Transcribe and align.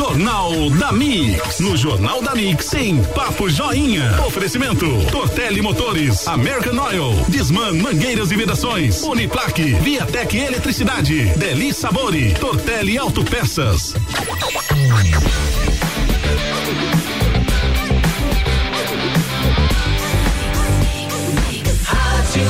Jornal 0.00 0.70
da 0.78 0.92
Mix. 0.92 1.60
No 1.60 1.76
Jornal 1.76 2.22
da 2.22 2.34
Mix 2.34 2.68
tem 2.70 3.04
Papo 3.04 3.50
Joinha. 3.50 4.18
Oferecimento: 4.26 4.86
Tortelli 5.12 5.60
Motores, 5.60 6.26
American 6.26 6.82
Oil, 6.86 7.22
Disman 7.28 7.74
Mangueiras 7.74 8.32
e 8.32 8.36
Vedações, 8.36 9.02
Uniplaque, 9.02 9.74
Viatec 9.74 10.38
Eletricidade, 10.38 11.26
Deli 11.36 11.74
Sabori, 11.74 12.32
Tortelli 12.32 12.96
Autopeças. 12.96 13.94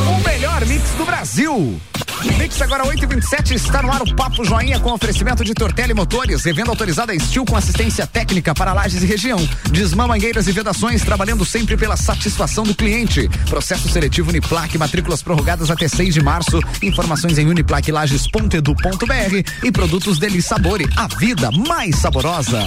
O 0.08 0.24
melhor 0.24 0.64
mix 0.66 0.90
do 0.90 1.04
Brasil. 1.04 1.80
Mix 2.22 2.60
agora 2.60 2.86
8 2.86 3.02
e 3.02 3.06
27 3.06 3.54
está 3.54 3.82
no 3.82 3.90
ar 3.90 4.02
o 4.02 4.14
Papo 4.14 4.44
Joinha 4.44 4.78
com 4.78 4.92
oferecimento 4.92 5.42
de 5.42 5.54
Tortelli 5.54 5.94
Motores, 5.94 6.44
revenda 6.44 6.68
autorizada 6.70 7.14
Estil 7.14 7.46
com 7.46 7.56
assistência 7.56 8.06
técnica 8.06 8.54
para 8.54 8.74
lajes 8.74 9.02
e 9.02 9.06
região. 9.06 9.38
Desmã 9.70 10.06
mangueiras 10.06 10.46
e 10.46 10.52
vedações, 10.52 11.02
trabalhando 11.02 11.46
sempre 11.46 11.78
pela 11.78 11.96
satisfação 11.96 12.64
do 12.64 12.74
cliente. 12.74 13.26
Processo 13.48 13.88
seletivo 13.88 14.28
Uniplaque, 14.28 14.76
matrículas 14.76 15.22
prorrogadas 15.22 15.70
até 15.70 15.88
6 15.88 16.12
de 16.12 16.22
março. 16.22 16.60
Informações 16.82 17.38
em 17.38 17.46
uniplaquelages.edu.br 17.46 19.64
e 19.64 19.72
produtos 19.72 20.18
Deli 20.18 20.42
Sabore, 20.42 20.86
a 20.96 21.08
vida 21.08 21.50
mais 21.50 21.96
saborosa. 21.96 22.60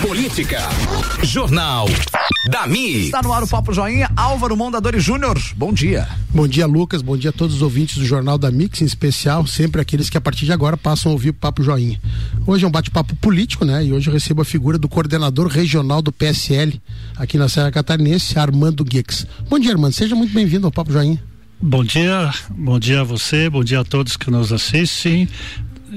Política. 0.00 0.62
Jornal 1.22 1.86
da 2.48 2.66
Mi. 2.66 3.04
Está 3.04 3.22
no 3.22 3.32
ar 3.32 3.42
o 3.42 3.48
Papo 3.48 3.72
Joinha, 3.72 4.10
Álvaro 4.16 4.56
Mondadori 4.56 4.98
Júnior. 4.98 5.38
Bom 5.56 5.72
dia. 5.72 6.08
Bom 6.30 6.48
dia, 6.48 6.66
Lucas. 6.66 7.02
Bom 7.02 7.16
dia 7.16 7.30
a 7.30 7.32
todos 7.32 7.56
os 7.56 7.62
ouvintes 7.62 7.98
do 7.98 8.06
Jornal 8.06 8.38
da 8.38 8.50
Mix, 8.70 8.80
em 8.80 8.84
especial, 8.84 9.46
sempre 9.46 9.80
aqueles 9.80 10.08
que 10.08 10.16
a 10.16 10.20
partir 10.20 10.44
de 10.44 10.52
agora 10.52 10.76
passam 10.76 11.10
a 11.10 11.12
ouvir 11.12 11.30
o 11.30 11.34
Papo 11.34 11.62
Joinha. 11.62 12.00
Hoje 12.46 12.64
é 12.64 12.68
um 12.68 12.70
bate-papo 12.70 13.16
político, 13.16 13.64
né? 13.64 13.84
E 13.84 13.92
hoje 13.92 14.08
eu 14.08 14.14
recebo 14.14 14.42
a 14.42 14.44
figura 14.44 14.78
do 14.78 14.88
coordenador 14.88 15.48
regional 15.48 16.00
do 16.00 16.12
PSL 16.12 16.80
aqui 17.16 17.36
na 17.36 17.48
Serra 17.48 17.72
Catarinense, 17.72 18.38
Armando 18.38 18.84
Guix. 18.84 19.26
Bom 19.48 19.58
dia, 19.58 19.72
Armando. 19.72 19.92
Seja 19.92 20.14
muito 20.14 20.32
bem-vindo 20.32 20.66
ao 20.66 20.72
Papo 20.72 20.92
Joinha. 20.92 21.20
Bom 21.60 21.84
dia, 21.84 22.32
bom 22.50 22.78
dia 22.78 23.00
a 23.00 23.04
você, 23.04 23.50
bom 23.50 23.62
dia 23.62 23.80
a 23.80 23.84
todos 23.84 24.16
que 24.16 24.30
nos 24.30 24.52
assistem 24.52 25.28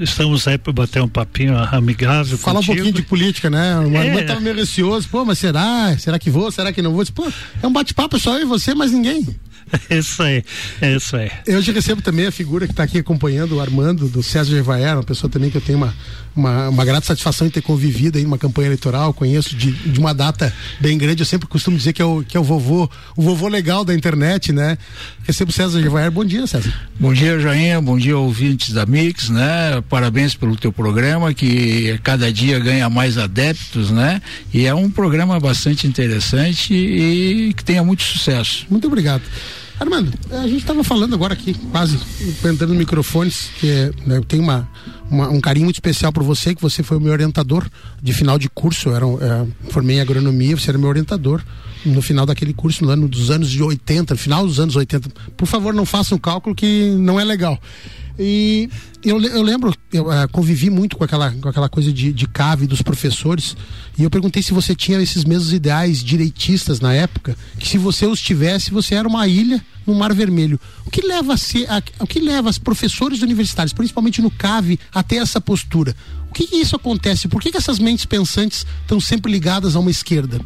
estamos 0.01 0.47
aí 0.47 0.57
para 0.57 0.73
bater 0.73 1.03
um 1.03 1.07
papinho 1.07 1.55
amigável. 1.55 2.35
Falar 2.35 2.55
contigo. 2.55 2.73
um 2.73 2.75
pouquinho 2.77 2.95
de 2.95 3.03
política, 3.03 3.47
né? 3.47 3.77
O 3.77 3.95
é. 3.95 4.21
estava 4.21 4.39
meio 4.39 4.55
receoso, 4.55 5.07
pô, 5.07 5.23
mas 5.23 5.37
será? 5.37 5.95
Será 5.99 6.17
que 6.17 6.31
vou? 6.31 6.51
Será 6.51 6.73
que 6.73 6.81
não 6.81 6.93
vou? 6.93 7.05
Pô, 7.13 7.31
é 7.61 7.67
um 7.67 7.71
bate-papo 7.71 8.19
só 8.19 8.37
eu 8.39 8.41
e 8.41 8.45
você, 8.45 8.73
mas 8.73 8.91
ninguém. 8.91 9.23
Isso 9.89 10.21
aí, 10.21 10.43
é 10.81 10.95
isso 10.95 11.15
aí. 11.15 11.31
Eu 11.45 11.57
hoje 11.57 11.71
recebo 11.71 12.01
também 12.01 12.27
a 12.27 12.31
figura 12.31 12.65
que 12.65 12.73
está 12.73 12.83
aqui 12.83 12.99
acompanhando 12.99 13.55
o 13.55 13.61
Armando, 13.61 14.07
do 14.07 14.21
César 14.21 14.51
Gevaer, 14.51 14.95
uma 14.95 15.03
pessoa 15.03 15.29
também 15.29 15.49
que 15.49 15.57
eu 15.57 15.61
tenho 15.61 15.77
uma, 15.77 15.93
uma, 16.35 16.69
uma 16.69 16.85
grata 16.85 17.05
satisfação 17.05 17.47
em 17.47 17.49
ter 17.49 17.61
convivido 17.61 18.17
aí 18.17 18.23
numa 18.23 18.37
campanha 18.37 18.67
eleitoral, 18.67 19.13
conheço 19.13 19.55
de, 19.55 19.71
de 19.71 19.99
uma 19.99 20.13
data 20.13 20.53
bem 20.79 20.97
grande, 20.97 21.21
eu 21.21 21.25
sempre 21.25 21.47
costumo 21.47 21.77
dizer 21.77 21.93
que 21.93 22.01
é 22.01 22.05
o, 22.05 22.23
que 22.23 22.35
é 22.35 22.39
o 22.39 22.43
vovô, 22.43 22.89
o 23.15 23.21
vovô 23.21 23.47
legal 23.47 23.85
da 23.85 23.93
internet, 23.93 24.51
né? 24.51 24.77
Recebo 25.23 25.51
o 25.51 25.53
César 25.53 25.81
Gevaer, 25.81 26.11
bom 26.11 26.25
dia, 26.25 26.45
César. 26.47 26.73
Bom 26.99 27.13
dia, 27.13 27.39
Joinha, 27.39 27.81
bom 27.81 27.97
dia, 27.97 28.17
ouvintes 28.17 28.73
da 28.73 28.85
Mix, 28.85 29.29
né? 29.29 29.81
Parabéns 29.89 30.35
pelo 30.35 30.55
teu 30.55 30.71
programa, 30.71 31.33
que 31.33 31.99
cada 32.03 32.31
dia 32.31 32.59
ganha 32.59 32.89
mais 32.89 33.17
adeptos, 33.17 33.91
né? 33.91 34.21
E 34.53 34.65
é 34.65 34.73
um 34.73 34.89
programa 34.89 35.39
bastante 35.39 35.87
interessante 35.87 36.73
e 36.73 37.53
que 37.53 37.63
tenha 37.63 37.83
muito 37.83 38.03
sucesso. 38.03 38.65
Muito 38.69 38.87
obrigado. 38.87 39.23
Armando, 39.79 40.13
a 40.31 40.47
gente 40.47 40.57
estava 40.57 40.83
falando 40.83 41.15
agora 41.15 41.33
aqui, 41.33 41.53
quase 41.71 41.99
entrando 42.45 42.73
microfones, 42.75 43.49
que 43.59 43.69
é, 43.69 43.91
né, 44.05 44.21
tenho 44.27 44.43
uma, 44.43 44.69
uma, 45.13 45.29
um 45.29 45.39
carinho 45.39 45.65
muito 45.65 45.75
especial 45.75 46.11
por 46.11 46.23
você, 46.23 46.55
que 46.55 46.61
você 46.61 46.81
foi 46.81 46.97
o 46.97 47.01
meu 47.01 47.11
orientador 47.11 47.69
de 48.01 48.11
final 48.13 48.39
de 48.39 48.49
curso. 48.49 48.89
Eu 48.89 48.95
era, 48.95 49.05
é, 49.05 49.47
formei 49.69 49.97
em 49.97 50.01
agronomia, 50.01 50.57
você 50.57 50.71
era 50.71 50.77
meu 50.77 50.89
orientador 50.89 51.41
no 51.85 52.01
final 52.01 52.25
daquele 52.25 52.53
curso, 52.53 52.83
no 52.83 52.89
ano 52.89 53.07
dos 53.07 53.29
anos 53.29 53.49
de 53.49 53.61
80, 53.61 54.15
final 54.15 54.45
dos 54.45 54.59
anos 54.59 54.75
80. 54.75 55.09
Por 55.37 55.45
favor, 55.45 55.73
não 55.73 55.85
façam 55.85 56.17
um 56.17 56.21
cálculo 56.21 56.55
que 56.55 56.95
não 56.97 57.19
é 57.19 57.23
legal. 57.23 57.59
E 58.17 58.69
eu, 59.03 59.19
eu 59.21 59.41
lembro, 59.41 59.73
eu 59.91 60.07
uh, 60.07 60.29
convivi 60.31 60.69
muito 60.69 60.95
com 60.95 61.03
aquela, 61.03 61.31
com 61.31 61.49
aquela 61.49 61.67
coisa 61.67 61.91
de, 61.91 62.13
de 62.13 62.27
cave 62.27 62.67
dos 62.67 62.81
professores, 62.81 63.57
e 63.97 64.03
eu 64.03 64.09
perguntei 64.09 64.43
se 64.43 64.53
você 64.53 64.75
tinha 64.75 65.01
esses 65.01 65.23
mesmos 65.23 65.51
ideais 65.51 66.03
direitistas 66.03 66.79
na 66.79 66.93
época, 66.93 67.35
que 67.57 67.67
se 67.67 67.77
você 67.77 68.05
os 68.05 68.21
tivesse, 68.21 68.71
você 68.71 68.95
era 68.95 69.07
uma 69.07 69.27
ilha 69.27 69.63
no 69.85 69.95
Mar 69.95 70.13
Vermelho. 70.13 70.59
O 70.85 70.91
que 70.91 71.01
leva 71.01 71.33
a 71.33 71.37
ser, 71.37 71.69
a, 71.69 71.81
o 71.99 72.07
que 72.07 72.19
leva 72.19 72.49
os 72.49 72.57
professores 72.57 73.21
universitários, 73.21 73.73
principalmente 73.73 74.21
no 74.21 74.29
CAVE, 74.29 74.79
a 74.93 75.01
ter 75.01 75.17
essa 75.17 75.41
postura? 75.41 75.95
O 76.29 76.33
que, 76.33 76.47
que 76.47 76.55
isso 76.57 76.75
acontece? 76.75 77.27
Por 77.27 77.41
que, 77.41 77.51
que 77.51 77.57
essas 77.57 77.79
mentes 77.79 78.05
pensantes 78.05 78.65
estão 78.81 78.99
sempre 78.99 79.31
ligadas 79.31 79.75
a 79.75 79.79
uma 79.79 79.91
esquerda? 79.91 80.39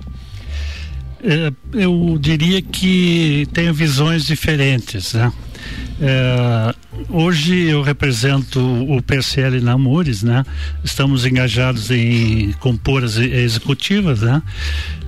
É, 1.24 1.52
eu 1.74 2.18
diria 2.20 2.62
que 2.62 3.48
tem 3.52 3.72
visões 3.72 4.26
diferentes, 4.26 5.14
né? 5.14 5.32
É, 6.00 6.76
hoje 7.10 7.56
eu 7.56 7.82
represento 7.82 8.60
o 8.60 9.02
PSL 9.02 9.60
na 9.62 9.74
Amores, 9.74 10.22
né? 10.22 10.44
Estamos 10.84 11.26
engajados 11.26 11.90
em 11.90 12.52
compor 12.54 13.04
as 13.04 13.18
executivas, 13.18 14.22
né? 14.22 14.42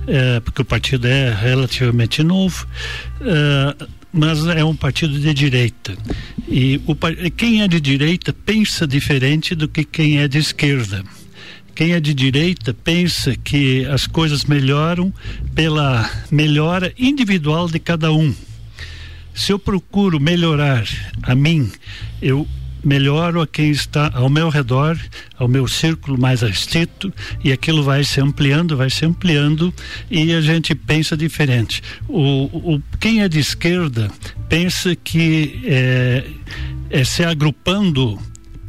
É, 0.06 0.40
porque 0.40 0.62
o 0.62 0.64
partido 0.64 1.06
é 1.06 1.32
relativamente 1.32 2.22
novo, 2.22 2.66
é, 3.20 3.86
mas 4.12 4.44
é 4.46 4.64
um 4.64 4.74
partido 4.74 5.18
de 5.18 5.32
direita. 5.32 5.96
E 6.48 6.80
o, 6.86 6.96
quem 7.30 7.62
é 7.62 7.68
de 7.68 7.80
direita 7.80 8.32
pensa 8.32 8.86
diferente 8.86 9.54
do 9.54 9.68
que 9.68 9.84
quem 9.84 10.18
é 10.18 10.26
de 10.26 10.38
esquerda. 10.38 11.04
Quem 11.74 11.92
é 11.92 12.00
de 12.00 12.12
direita 12.12 12.74
pensa 12.74 13.36
que 13.36 13.86
as 13.86 14.06
coisas 14.06 14.44
melhoram 14.44 15.14
pela 15.54 16.10
melhora 16.30 16.92
individual 16.98 17.68
de 17.68 17.78
cada 17.78 18.12
um 18.12 18.34
se 19.34 19.52
eu 19.52 19.58
procuro 19.58 20.20
melhorar 20.20 20.84
a 21.22 21.34
mim, 21.34 21.70
eu 22.20 22.46
melhoro 22.84 23.40
a 23.40 23.46
quem 23.46 23.70
está 23.70 24.10
ao 24.14 24.28
meu 24.28 24.48
redor, 24.48 24.98
ao 25.38 25.46
meu 25.46 25.68
círculo 25.68 26.18
mais 26.18 26.42
restrito, 26.42 27.12
e 27.44 27.52
aquilo 27.52 27.82
vai 27.82 28.04
se 28.04 28.20
ampliando, 28.20 28.76
vai 28.76 28.90
se 28.90 29.04
ampliando, 29.04 29.72
e 30.10 30.32
a 30.32 30.40
gente 30.40 30.74
pensa 30.74 31.16
diferente. 31.16 31.82
O, 32.08 32.74
o 32.74 32.82
quem 32.98 33.22
é 33.22 33.28
de 33.28 33.38
esquerda 33.38 34.10
pensa 34.48 34.94
que 34.96 35.60
é, 35.64 36.24
é 36.90 37.04
se 37.04 37.24
agrupando 37.24 38.18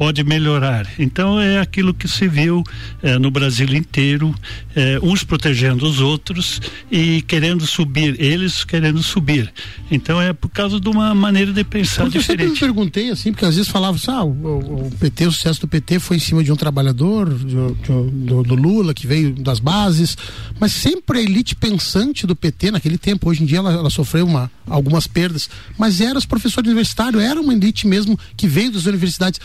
pode 0.01 0.23
melhorar. 0.23 0.88
Então 0.97 1.39
é 1.39 1.59
aquilo 1.59 1.94
que 1.94 2.07
se 2.07 2.28
viu 2.28 2.63
é, 3.03 3.19
no 3.19 3.29
Brasil 3.29 3.72
inteiro, 3.75 4.34
é, 4.75 5.00
uns 5.00 5.23
protegendo 5.23 5.85
os 5.85 6.00
outros 6.00 6.59
e 6.91 7.22
querendo 7.22 7.67
subir, 7.67 8.19
eles 8.19 8.63
querendo 8.63 9.03
subir. 9.03 9.53
Então 9.91 10.19
é 10.19 10.34
por 10.34 10.50
causa 10.50 10.79
de 10.79 10.90
uma 10.90 11.13
maneira 11.13 11.53
de 11.53 11.63
pensar 11.63 12.06
porque 12.06 12.17
diferente. 12.17 12.41
Eu 12.41 12.50
sempre 12.50 12.67
me 12.67 12.73
perguntei 12.73 13.11
assim, 13.11 13.31
porque 13.31 13.45
às 13.45 13.56
vezes 13.56 13.69
falava 13.69 13.95
assim, 13.95 14.09
ah, 14.09 14.23
o, 14.23 14.88
o, 14.88 14.91
PT, 15.00 15.28
o 15.28 15.31
sucesso 15.31 15.61
do 15.61 15.67
PT 15.67 16.00
foi 16.00 16.17
em 16.17 16.19
cima 16.19 16.44
de 16.44 16.51
um 16.51 16.56
trabalhador, 16.56 17.31
de, 17.31 17.45
de, 17.45 18.11
do, 18.25 18.41
do, 18.41 18.56
Lula, 18.56 18.95
que 18.95 19.06
veio 19.06 19.31
das 19.35 19.59
bases, 19.59 20.17
mas 20.59 20.72
sempre 20.72 21.19
a 21.19 21.22
elite 21.22 21.56
pensante 21.56 22.25
do 22.25 22.35
PT 22.35 22.72
naquele 22.72 22.97
tempo, 22.97 23.29
hoje 23.29 23.44
em 23.44 23.45
dia 23.45 23.59
ela, 23.59 23.72
ela 23.72 23.90
sofreu 23.91 24.25
uma, 24.25 24.50
algumas 24.66 25.06
perdas, 25.06 25.47
mas 25.78 26.01
eram 26.01 26.17
os 26.17 26.25
professores 26.25 26.67
universitários, 26.67 27.22
era 27.22 27.40
uma 27.40 27.53
elite 27.53 27.85
mesmo 27.85 28.17
que 28.35 28.47
veio 28.47 28.72
das 28.72 28.88
universidades 28.88 29.40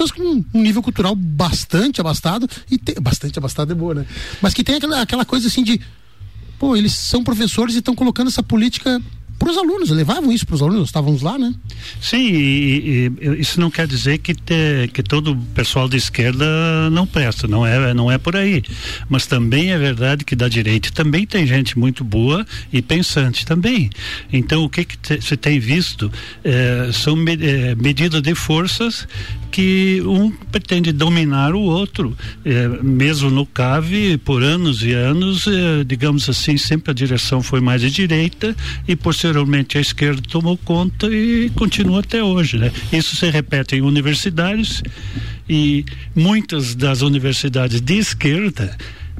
pessoas 0.00 0.10
com 0.10 0.22
um 0.54 0.62
nível 0.62 0.82
cultural 0.82 1.14
bastante 1.14 2.00
abastado 2.00 2.48
e 2.70 2.78
bastante 3.00 3.38
abastado 3.38 3.72
é 3.72 3.74
boa, 3.74 3.94
né? 3.94 4.06
Mas 4.40 4.54
que 4.54 4.64
tem 4.64 4.76
aquela, 4.76 5.02
aquela 5.02 5.24
coisa 5.24 5.48
assim 5.48 5.62
de 5.62 5.80
pô, 6.58 6.74
eles 6.74 6.92
são 6.92 7.22
professores 7.22 7.74
e 7.74 7.78
estão 7.78 7.94
colocando 7.94 8.28
essa 8.28 8.42
política 8.42 9.00
para 9.40 9.50
os 9.50 9.56
alunos, 9.56 9.88
levavam 9.88 10.30
isso 10.30 10.46
para 10.46 10.54
os 10.54 10.60
alunos, 10.60 10.88
estávamos 10.90 11.22
lá, 11.22 11.38
né? 11.38 11.54
Sim, 11.98 12.28
e, 12.30 13.10
e, 13.18 13.40
isso 13.40 13.58
não 13.58 13.70
quer 13.70 13.86
dizer 13.86 14.18
que, 14.18 14.34
te, 14.34 14.90
que 14.92 15.02
todo 15.02 15.32
o 15.32 15.36
pessoal 15.36 15.88
de 15.88 15.96
esquerda 15.96 16.44
não 16.90 17.06
presta, 17.06 17.48
não 17.48 17.66
é, 17.66 17.94
não 17.94 18.12
é 18.12 18.18
por 18.18 18.36
aí. 18.36 18.62
Mas 19.08 19.26
também 19.26 19.72
é 19.72 19.78
verdade 19.78 20.26
que 20.26 20.36
da 20.36 20.46
direita 20.46 20.90
também 20.92 21.26
tem 21.26 21.46
gente 21.46 21.78
muito 21.78 22.04
boa 22.04 22.46
e 22.70 22.82
pensante 22.82 23.46
também. 23.46 23.88
Então, 24.30 24.62
o 24.62 24.68
que, 24.68 24.84
que 24.84 24.98
te, 24.98 25.36
tem 25.38 25.58
visto 25.58 26.12
é, 26.44 26.90
são 26.92 27.16
me, 27.16 27.32
é, 27.32 27.74
medidas 27.74 28.20
de 28.20 28.34
forças 28.34 29.08
que 29.50 30.02
um 30.06 30.30
pretende 30.30 30.92
dominar 30.92 31.54
o 31.54 31.60
outro, 31.60 32.16
é, 32.44 32.68
mesmo 32.82 33.30
no 33.30 33.44
CAVE, 33.44 34.18
por 34.18 34.42
anos 34.42 34.82
e 34.82 34.92
anos, 34.92 35.46
é, 35.46 35.84
digamos 35.84 36.28
assim, 36.28 36.56
sempre 36.56 36.90
a 36.90 36.94
direção 36.94 37.42
foi 37.42 37.60
mais 37.60 37.80
de 37.80 37.90
direita 37.90 38.54
e 38.86 38.94
posteriormente 38.94 39.78
a 39.78 39.80
esquerda 39.80 40.22
tomou 40.22 40.56
conta 40.56 41.06
e 41.08 41.50
continua 41.50 42.00
até 42.00 42.22
hoje, 42.22 42.58
né? 42.58 42.70
Isso 42.92 43.16
se 43.16 43.28
repete 43.30 43.76
em 43.76 43.82
universidades 43.82 44.82
e 45.48 45.84
muitas 46.14 46.74
das 46.74 47.02
universidades 47.02 47.80
de 47.80 47.94
esquerda 47.98 48.76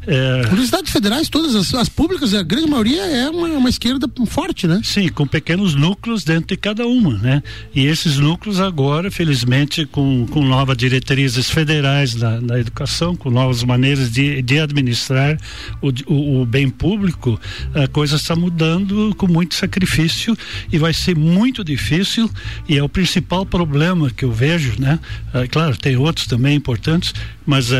É... 0.06 0.46
Universidades 0.48 0.92
federais, 0.92 1.28
todas 1.28 1.54
as, 1.54 1.74
as, 1.74 1.88
públicas, 1.88 2.32
a 2.32 2.42
grande 2.42 2.68
maioria 2.68 3.02
é 3.02 3.28
uma, 3.28 3.48
uma, 3.48 3.68
esquerda 3.68 4.08
forte, 4.26 4.66
né? 4.66 4.80
Sim, 4.82 5.08
com 5.08 5.26
pequenos 5.26 5.74
núcleos 5.74 6.24
dentro 6.24 6.48
de 6.48 6.56
cada 6.56 6.86
uma, 6.86 7.18
né? 7.18 7.42
E 7.74 7.84
esses 7.84 8.18
núcleos 8.18 8.60
agora, 8.60 9.10
felizmente, 9.10 9.84
com, 9.84 10.26
com 10.30 10.42
novas 10.42 10.76
diretrizes 10.76 11.50
federais 11.50 12.14
da, 12.14 12.40
da 12.40 12.58
educação, 12.58 13.14
com 13.14 13.30
novas 13.30 13.62
maneiras 13.62 14.10
de, 14.10 14.40
de 14.40 14.58
administrar 14.58 15.38
o, 15.82 15.88
o, 16.12 16.40
o 16.42 16.46
bem 16.46 16.70
público, 16.70 17.38
a 17.74 17.86
coisa 17.86 18.16
está 18.16 18.34
mudando 18.34 19.14
com 19.16 19.26
muito 19.26 19.54
sacrifício 19.54 20.36
e 20.72 20.78
vai 20.78 20.94
ser 20.94 21.14
muito 21.14 21.62
difícil 21.62 22.30
e 22.66 22.78
é 22.78 22.82
o 22.82 22.88
principal 22.88 23.44
problema 23.44 24.10
que 24.10 24.24
eu 24.24 24.32
vejo, 24.32 24.74
né? 24.78 24.98
Ah, 25.34 25.46
claro, 25.46 25.76
tem 25.76 25.96
outros 25.96 26.26
também 26.26 26.56
importantes, 26.56 27.12
mas 27.44 27.70
uh, 27.70 27.74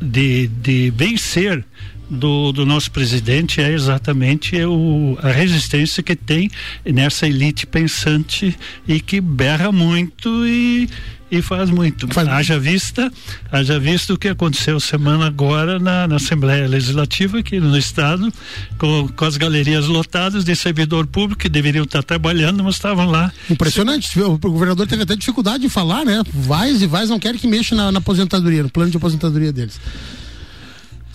de, 0.00 0.48
de 0.48 0.90
vencer 1.36 1.64
do, 2.08 2.52
do, 2.52 2.64
nosso 2.64 2.90
presidente 2.90 3.60
é 3.60 3.72
exatamente 3.72 4.56
o, 4.64 5.18
a 5.20 5.28
resistência 5.28 6.02
que 6.02 6.14
tem 6.14 6.50
nessa 6.84 7.26
elite 7.26 7.66
pensante 7.66 8.56
e 8.86 9.00
que 9.00 9.20
berra 9.20 9.72
muito 9.72 10.46
e, 10.46 10.88
e 11.28 11.42
faz 11.42 11.68
muito. 11.68 12.06
Faz... 12.14 12.28
Haja 12.28 12.60
vista, 12.60 13.12
haja 13.50 13.78
visto 13.78 14.14
o 14.14 14.18
que 14.18 14.28
aconteceu 14.28 14.78
semana 14.78 15.26
agora 15.26 15.80
na, 15.80 16.06
na 16.06 16.16
Assembleia 16.16 16.68
Legislativa 16.68 17.40
aqui 17.40 17.58
no 17.58 17.76
Estado, 17.76 18.32
com, 18.78 19.08
com 19.08 19.24
as 19.24 19.36
galerias 19.36 19.88
lotadas 19.88 20.44
de 20.44 20.54
servidor 20.54 21.08
público 21.08 21.42
que 21.42 21.48
deveriam 21.48 21.84
estar 21.84 22.04
trabalhando, 22.04 22.62
mas 22.62 22.76
estavam 22.76 23.10
lá. 23.10 23.32
Impressionante. 23.50 24.18
O 24.20 24.38
governador 24.38 24.86
teve 24.86 25.02
até 25.02 25.16
dificuldade 25.16 25.64
de 25.64 25.68
falar, 25.68 26.04
né? 26.04 26.22
Vais 26.32 26.80
e 26.80 26.86
vais 26.86 27.10
não 27.10 27.18
querem 27.18 27.38
que 27.38 27.48
mexa 27.48 27.74
na, 27.74 27.90
na 27.90 27.98
aposentadoria, 27.98 28.62
no 28.62 28.70
plano 28.70 28.92
de 28.92 28.96
aposentadoria 28.96 29.52
deles. 29.52 29.80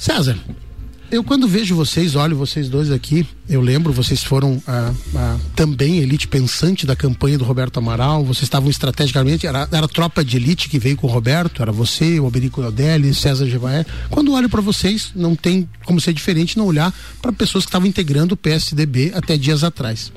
César, 0.02 0.36
eu 1.12 1.24
quando 1.24 1.48
vejo 1.48 1.76
vocês, 1.76 2.16
olho 2.16 2.36
vocês 2.36 2.68
dois 2.68 2.90
aqui, 2.90 3.24
eu 3.48 3.62
lembro, 3.62 3.94
vocês 3.94 4.24
foram 4.24 4.60
ah, 4.66 4.92
ah, 5.16 5.38
também 5.56 6.00
elite 6.00 6.28
pensante 6.28 6.88
da 6.88 6.96
campanha 6.96 7.38
do 7.38 7.44
Roberto 7.44 7.78
Amaral, 7.78 8.26
vocês 8.26 8.46
estavam 8.46 8.68
estrategicamente, 8.68 9.46
era, 9.46 9.70
era 9.72 9.86
a 9.86 9.88
tropa 9.88 10.26
de 10.26 10.38
elite 10.38 10.70
que 10.70 10.80
veio 10.80 10.98
com 10.98 11.06
o 11.06 11.10
Roberto, 11.12 11.62
era 11.62 11.72
você, 11.72 12.20
o 12.20 12.26
Alberico 12.26 12.64
Odelli, 12.64 13.14
César 13.14 13.46
Gevaé. 13.46 13.86
Quando 14.10 14.34
olho 14.34 14.50
para 14.50 14.60
vocês, 14.60 15.12
não 15.16 15.36
tem 15.36 15.70
como 15.86 16.02
ser 16.02 16.14
diferente 16.14 16.58
não 16.58 16.66
olhar 16.66 16.92
para 17.22 17.32
pessoas 17.32 17.64
que 17.64 17.70
estavam 17.70 17.88
integrando 17.88 18.34
o 18.34 18.38
PSDB 18.38 19.12
até 19.14 19.38
dias 19.38 19.64
atrás. 19.64 20.12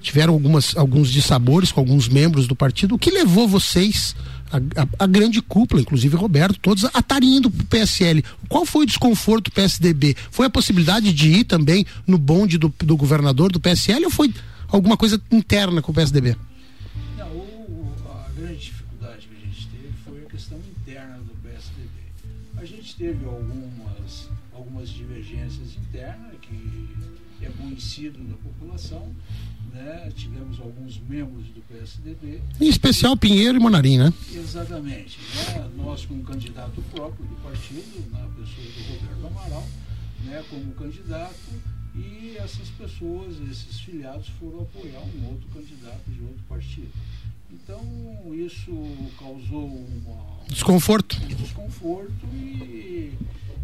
Tiveram 0.00 0.34
algumas, 0.34 0.76
alguns 0.76 1.10
dissabores 1.10 1.72
com 1.72 1.80
alguns 1.80 2.08
membros 2.08 2.46
do 2.46 2.54
partido. 2.54 2.94
O 2.94 2.98
que 2.98 3.10
levou 3.10 3.48
vocês 3.48 4.14
a, 4.50 4.82
a, 4.82 5.04
a, 5.04 5.06
grande 5.06 5.40
cúpula, 5.40 5.80
inclusive 5.80 6.16
Roberto, 6.16 6.58
todos 6.60 6.84
a 6.84 6.98
estarem 6.98 7.36
indo 7.36 7.50
para 7.50 7.62
o 7.62 7.66
PSL. 7.66 8.24
Qual 8.48 8.66
foi 8.66 8.84
o 8.84 8.86
desconforto 8.86 9.44
do 9.44 9.52
PSDB? 9.52 10.16
Foi 10.30 10.46
a 10.46 10.50
possibilidade 10.50 11.12
de 11.12 11.28
ir 11.28 11.44
também 11.44 11.86
no 12.06 12.18
bonde 12.18 12.58
do, 12.58 12.72
do 12.78 12.96
governador 12.96 13.52
do 13.52 13.60
PSL 13.60 14.04
ou 14.04 14.10
foi 14.10 14.32
alguma 14.68 14.96
coisa 14.96 15.20
interna 15.30 15.80
com 15.80 15.92
o 15.92 15.94
PSDB? 15.94 16.36
Não, 17.16 17.28
o, 17.28 17.92
a 18.08 18.30
grande 18.36 18.58
dificuldade 18.58 19.28
que 19.28 19.36
a 19.36 19.46
gente 19.46 19.68
teve 19.68 19.94
foi 20.04 20.22
a 20.22 20.30
questão 20.30 20.58
interna 20.58 21.18
do 21.18 21.34
PSDB. 21.42 22.58
A 22.58 22.64
gente 22.64 22.96
teve 22.96 23.24
algumas, 23.24 24.28
algumas 24.52 24.88
divergências 24.88 25.76
internas 25.76 26.32
que 26.42 26.88
é 27.42 27.48
conhecido 27.48 28.18
da 28.18 28.34
população 28.34 29.14
né? 29.72 30.12
tivemos 30.14 30.58
alguns 30.60 31.00
membros 31.08 31.46
do 31.48 31.60
PSDB. 31.62 32.40
Em 32.60 32.68
especial 32.68 33.16
Pinheiro 33.16 33.56
e 33.56 33.60
Monarim, 33.60 33.98
né? 33.98 34.12
Exatamente. 34.50 35.18
Né? 35.20 35.70
Nós, 35.76 36.04
como 36.04 36.24
candidato 36.24 36.82
próprio 36.90 37.24
do 37.24 37.36
partido, 37.36 38.10
na 38.10 38.26
pessoa 38.30 38.66
do 38.66 38.92
Roberto 38.92 39.26
Amaral, 39.26 39.66
né? 40.24 40.44
como 40.50 40.72
candidato, 40.74 41.36
e 41.94 42.36
essas 42.36 42.68
pessoas, 42.70 43.36
esses 43.48 43.80
filiados, 43.80 44.28
foram 44.40 44.62
apoiar 44.62 45.00
um 45.00 45.28
outro 45.28 45.48
candidato 45.54 46.02
de 46.08 46.20
outro 46.20 46.42
partido. 46.48 46.90
Então, 47.52 47.80
isso 48.34 48.72
causou 49.18 49.66
uma, 49.66 50.44
desconforto. 50.48 51.16
Um 51.22 51.28
desconforto 51.28 52.26
e, 52.32 53.16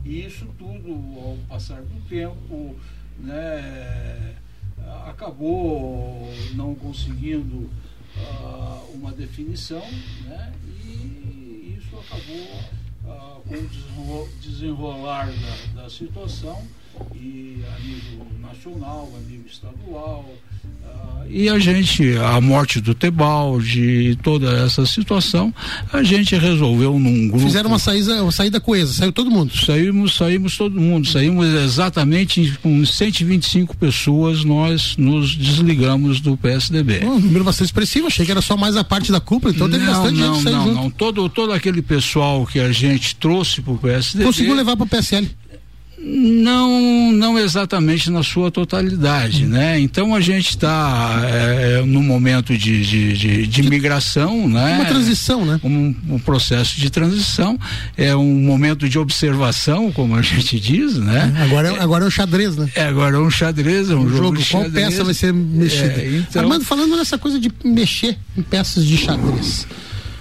e 0.05 0.25
isso 0.25 0.47
tudo, 0.57 1.19
ao 1.19 1.37
passar 1.49 1.83
do 1.83 2.09
tempo, 2.09 2.77
né? 3.19 4.37
acabou 5.09 6.33
não 6.55 6.75
conseguindo 6.75 7.69
uh, 8.17 8.91
uma 8.95 9.13
definição, 9.13 9.83
né? 10.25 10.53
e 10.67 11.79
isso 11.79 11.97
acabou 11.99 12.61
uh, 13.05 13.43
com 13.43 14.03
o 14.03 14.29
desenrolar 14.41 15.27
da, 15.27 15.83
da 15.83 15.91
situação 15.91 16.67
e 17.15 17.63
a 17.75 17.79
nível 17.81 18.27
nacional, 18.41 19.11
a 19.15 19.21
nível 19.21 19.47
estadual. 19.47 20.25
E 21.29 21.49
a 21.49 21.59
gente, 21.59 22.17
a 22.17 22.41
morte 22.41 22.81
do 22.81 22.95
Tebalde, 22.95 24.17
toda 24.23 24.51
essa 24.65 24.87
situação, 24.87 25.53
a 25.93 26.03
gente 26.03 26.37
resolveu 26.37 26.99
num 26.99 27.29
grupo. 27.29 27.45
Fizeram 27.45 27.69
uma 27.69 27.79
saída, 27.79 28.23
uma 28.23 28.33
saída 28.33 28.61
coesa, 28.61 28.93
saiu 28.93 29.13
todo 29.13 29.31
mundo? 29.31 29.53
Saímos, 29.57 30.15
saímos 30.15 30.57
todo 30.57 30.81
mundo, 30.81 31.07
saímos 31.07 31.47
exatamente 31.47 32.57
com 32.63 32.85
125 32.85 33.77
pessoas, 33.77 34.45
nós 34.45 34.97
nos 34.97 35.35
desligamos 35.35 36.21
do 36.21 36.37
PSDB. 36.37 37.05
Um 37.05 37.19
número 37.19 37.45
bastante 37.45 37.67
expressivo, 37.67 38.07
achei 38.07 38.25
que 38.25 38.31
era 38.31 38.43
só 38.43 38.57
mais 38.57 38.77
a 38.77 38.85
parte 38.85 39.11
da 39.11 39.21
cúpula, 39.21 39.53
então 39.53 39.69
teve 39.69 39.85
não, 39.85 39.93
bastante 39.93 40.21
não, 40.21 40.35
gente 40.35 40.45
Não, 40.45 40.67
não, 40.67 40.75
não, 40.75 40.91
todo, 40.91 41.29
todo 41.29 41.53
aquele 41.53 41.83
pessoal 41.83 42.47
que 42.47 42.61
a 42.61 42.71
gente 42.71 43.17
trouxe 43.17 43.61
para 43.61 43.73
o 43.73 43.79
PSDB. 43.79 44.25
Conseguiu 44.25 44.55
levar 44.55 44.77
para 44.77 44.85
o 44.85 44.89
PSL? 44.89 45.29
Não, 45.99 47.11
não 47.13 47.39
exatamente 47.39 48.11
na 48.11 48.23
sua 48.23 48.51
totalidade, 48.51 49.47
né? 49.47 49.81
Então 49.81 50.15
a 50.15 50.21
gente 50.21 50.51
está 50.51 51.23
é, 51.25 51.83
no 51.83 52.03
momento 52.03 52.57
de, 52.57 52.85
de, 52.85 53.13
de, 53.15 53.47
de, 53.47 53.63
migração, 53.63 54.47
né? 54.47 54.77
Uma 54.77 54.85
transição, 54.85 55.47
né? 55.47 55.59
Um, 55.65 55.95
um, 56.11 56.19
processo 56.19 56.79
de 56.79 56.91
transição, 56.91 57.59
é 57.97 58.15
um 58.15 58.35
momento 58.41 58.89
de 58.89 58.99
observação, 58.99 59.91
como 59.91 60.15
a 60.15 60.23
gente 60.23 60.61
diz, 60.61 60.97
né? 60.97 61.35
É, 61.39 61.43
agora, 61.43 61.69
é, 61.69 61.81
agora 61.81 62.05
é 62.05 62.09
um 62.09 62.11
xadrez, 62.11 62.57
né? 62.57 62.71
É, 62.75 62.85
agora 62.85 63.17
é 63.17 63.21
um 63.21 63.31
xadrez, 63.31 63.89
é 63.89 63.95
um, 63.95 64.01
um 64.01 64.09
jogo, 64.09 64.37
jogo 64.39 64.51
Qual 64.51 64.71
peça 64.71 65.03
vai 65.03 65.15
ser 65.15 65.33
mexida? 65.33 66.01
É, 66.01 66.17
então... 66.19 66.43
Armando, 66.43 66.65
falando 66.65 66.95
nessa 66.97 67.17
coisa 67.17 67.41
de 67.41 67.51
mexer 67.65 68.19
em 68.37 68.43
peças 68.43 68.85
de 68.85 68.99
xadrez. 68.99 69.67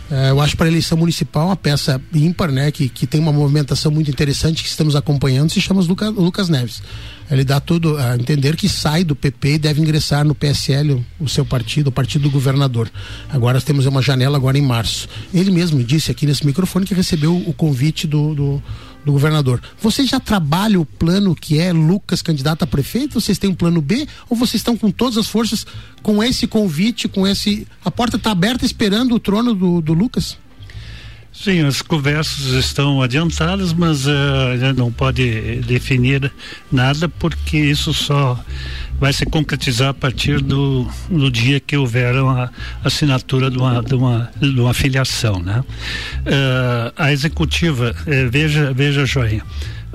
É, 0.10 0.30
eu 0.30 0.40
acho 0.40 0.56
para 0.56 0.68
a 0.68 0.70
eleição 0.70 0.98
municipal 0.98 1.48
uma 1.48 1.56
peça 1.56 2.00
ímpar, 2.14 2.52
né? 2.52 2.70
Que, 2.72 2.88
que 2.88 3.08
tem 3.08 3.20
uma 3.20 3.34
movimentação 3.34 3.92
muito 3.92 4.10
interessante 4.10 4.62
que 4.62 4.70
estamos 4.70 4.96
acompanhando, 4.96 5.52
se 5.52 5.60
chama 5.60 5.82
Lucas, 5.82 6.14
Lucas 6.14 6.50
Neves. 6.50 6.82
Ele 7.30 7.44
dá 7.44 7.60
tudo 7.60 7.98
a 7.98 8.16
entender 8.16 8.56
que 8.56 8.70
sai 8.70 9.04
do 9.04 9.16
PP 9.16 9.54
e 9.54 9.58
deve 9.58 9.82
ingressar 9.82 10.24
no 10.24 10.36
PSL, 10.36 11.04
o, 11.20 11.28
seu 11.28 11.44
partido, 11.44 11.88
o 11.88 11.92
partido 11.92 12.24
do 12.24 12.30
governador. 12.30 12.90
Agora 13.30 13.60
temos 13.60 13.88
uma 13.88 14.02
janela 14.02 14.38
agora 14.38 14.58
em 14.60 14.62
março. 14.62 15.10
Ele 15.34 15.50
mesmo 15.50 15.84
disse 15.84 16.12
aqui 16.12 16.28
nesse 16.28 16.46
microfone 16.46 16.86
que 16.86 16.94
recebeu 16.94 17.36
o 17.36 17.52
convite 17.52 18.06
do, 18.06 18.36
do 18.36 18.64
do 19.06 19.12
governador. 19.12 19.62
Vocês 19.80 20.10
já 20.10 20.20
trabalham 20.20 20.82
o 20.82 20.86
plano 20.86 21.36
que 21.36 21.60
é 21.60 21.72
Lucas 21.72 22.22
candidato 22.22 22.64
a 22.64 22.68
prefeito? 22.68 23.22
Vocês 23.22 23.38
têm 23.38 23.52
um 23.52 23.56
plano 23.56 23.82
B? 23.82 24.08
Ou 24.30 24.36
vocês 24.36 24.56
estão 24.56 24.76
com 24.76 24.90
todas 24.90 25.18
as 25.18 25.28
forças 25.28 25.66
com 26.02 26.24
esse 26.24 26.48
convite, 26.48 27.08
com 27.08 27.28
esse. 27.28 27.68
A 27.84 27.92
porta 27.92 28.18
está 28.18 28.32
aberta 28.32 28.66
esperando 28.66 29.14
o 29.16 29.20
trono 29.20 29.54
do, 29.54 29.80
do 29.80 29.94
Lucas? 29.94 30.38
Sim, 31.32 31.66
as 31.66 31.82
conversas 31.82 32.48
estão 32.54 33.02
adiantadas, 33.02 33.74
mas 33.74 34.08
uh, 34.08 34.12
não 34.76 34.90
pode 34.90 35.58
definir 35.68 36.32
nada 36.72 37.10
porque 37.10 37.58
isso 37.58 37.94
só 37.94 38.40
vai 39.00 39.12
se 39.12 39.26
concretizar 39.26 39.90
a 39.90 39.94
partir 39.94 40.42
do, 40.42 40.88
do 41.10 41.30
dia 41.30 41.60
que 41.60 41.76
houver 41.76 42.16
a 42.16 42.50
assinatura 42.84 43.50
de 43.50 43.58
uma, 43.58 43.82
de 43.82 43.96
uma, 43.96 44.32
de 44.40 44.60
uma 44.60 44.74
filiação, 44.74 45.40
né? 45.40 45.64
Uh, 46.22 46.94
a 46.96 47.12
executiva, 47.12 47.96
uh, 48.02 48.30
veja, 48.30 48.74
veja, 48.74 49.06
Joinha, 49.06 49.44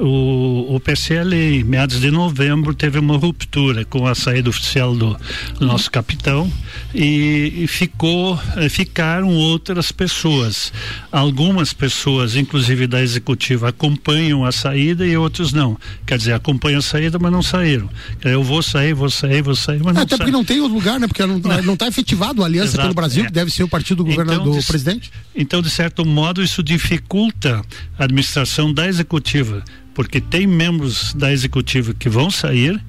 o, 0.01 0.75
o 0.75 0.81
PCL, 0.81 1.35
em 1.35 1.65
meados 1.65 2.01
de 2.01 2.11
novembro, 2.11 2.75
teve 2.75 2.99
uma 2.99 3.17
ruptura 3.17 3.85
com 3.85 4.07
a 4.07 4.15
saída 4.15 4.49
oficial 4.49 4.95
do, 4.97 5.17
do 5.59 5.67
nosso 5.67 5.91
capitão 5.91 6.51
e, 6.95 7.53
e 7.59 7.67
ficou, 7.67 8.41
eh, 8.57 8.69
ficaram 8.69 9.29
outras 9.35 9.93
pessoas. 9.93 10.73
Algumas 11.13 11.73
pessoas, 11.73 12.35
inclusive 12.35 12.87
da 12.87 13.03
executiva, 13.03 13.69
acompanham 13.69 14.45
a 14.45 14.53
saída 14.53 15.07
e 15.07 15.17
outros 15.17 15.53
não. 15.53 15.77
Quer 16.07 16.19
dizer, 16.19 16.33
acompanham 16.33 16.79
a 16.79 16.83
saída, 16.83 17.19
mas 17.19 17.31
não 17.31 17.43
saíram. 17.43 17.89
Eu 18.25 18.43
vou 18.43 18.63
sair, 18.63 18.95
vou 18.95 19.11
sair, 19.11 19.43
vou 19.43 19.55
sair, 19.55 19.83
mas 19.83 19.95
não 19.95 20.03
Até 20.03 20.17
porque 20.17 20.33
não 20.33 20.45
tem 20.45 20.61
outro 20.61 20.75
lugar, 20.75 20.99
né? 20.99 21.07
Porque 21.07 21.25
não 21.27 21.75
está 21.75 21.87
efetivado 21.87 22.43
a 22.43 22.47
aliança 22.47 22.71
Exato, 22.71 22.83
pelo 22.83 22.95
Brasil, 22.95 23.25
é. 23.25 23.27
que 23.27 23.33
deve 23.33 23.51
ser 23.51 23.65
o 23.65 23.69
partido 23.69 23.99
do 23.99 24.05
governador 24.05 24.49
então, 24.49 24.59
do 24.59 24.67
presidente. 24.67 25.13
Então, 25.35 25.61
de 25.61 25.71
certo 25.71 26.07
modo, 26.07 26.43
isso 26.43 26.63
dificulta 26.63 27.63
a 27.99 28.05
administração 28.05 28.73
da 28.73 28.89
executiva 28.89 29.63
porque 29.95 30.21
tem 30.21 30.47
membros 30.47 31.15
da 31.15 31.33
executiva 31.33 31.95
que 31.95 32.09
vão 32.09 32.31
sair 32.31 32.81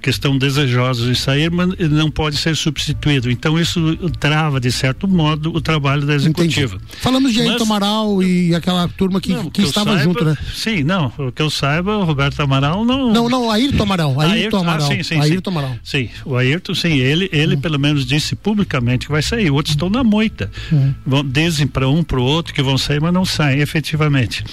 que 0.00 0.10
estão 0.10 0.36
desejosos 0.36 1.06
de 1.06 1.14
sair, 1.14 1.50
mas 1.50 1.68
não 1.90 2.10
pode 2.10 2.36
ser 2.36 2.56
substituído. 2.56 3.30
Então 3.30 3.58
isso 3.58 3.96
trava 4.18 4.60
de 4.60 4.72
certo 4.72 5.06
modo 5.06 5.54
o 5.54 5.60
trabalho 5.60 6.06
da 6.06 6.14
executiva. 6.14 6.76
Entendi. 6.76 6.96
Falamos 7.00 7.32
de 7.32 7.40
Ayrton 7.40 7.64
Amaral 7.64 8.22
e 8.22 8.54
aquela 8.54 8.88
turma 8.88 9.20
que, 9.20 9.32
não, 9.32 9.44
que, 9.44 9.62
que 9.62 9.68
estava 9.68 9.90
saiba, 9.90 10.04
junto, 10.04 10.24
né? 10.24 10.36
Sim, 10.54 10.82
não, 10.82 11.12
o 11.18 11.32
que 11.32 11.42
eu 11.42 11.50
saiba, 11.50 11.96
o 11.98 12.04
Roberto 12.04 12.40
Amaral 12.40 12.84
não. 12.84 13.12
Não, 13.12 13.28
não, 13.28 13.50
Ayrton 13.50 13.82
Amaral, 13.82 14.20
Ayrton, 14.20 14.34
Ayrton 14.34 14.58
Amaral. 14.58 14.86
Ah, 14.86 14.94
sim, 14.94 15.02
sim, 15.02 15.20
Ayrton 15.20 15.50
sim. 15.50 15.58
Amaral. 15.58 15.76
Sim, 15.82 16.08
o 16.24 16.36
Ayrton, 16.36 16.74
sim, 16.74 16.98
ele, 16.98 17.28
ele 17.32 17.56
hum. 17.56 17.60
pelo 17.60 17.78
menos 17.78 18.06
disse 18.06 18.34
publicamente 18.34 19.06
que 19.06 19.12
vai 19.12 19.22
sair. 19.22 19.50
Outros 19.50 19.74
estão 19.74 19.90
na 19.90 20.02
moita. 20.02 20.50
Hum. 20.72 20.94
Vão, 21.06 21.24
dizem 21.24 21.66
para 21.66 21.88
um, 21.88 22.02
para 22.02 22.18
o 22.18 22.22
outro 22.22 22.54
que 22.54 22.62
vão 22.62 22.78
sair, 22.78 23.00
mas 23.00 23.12
não 23.12 23.24
saem 23.24 23.60
efetivamente. 23.60 24.44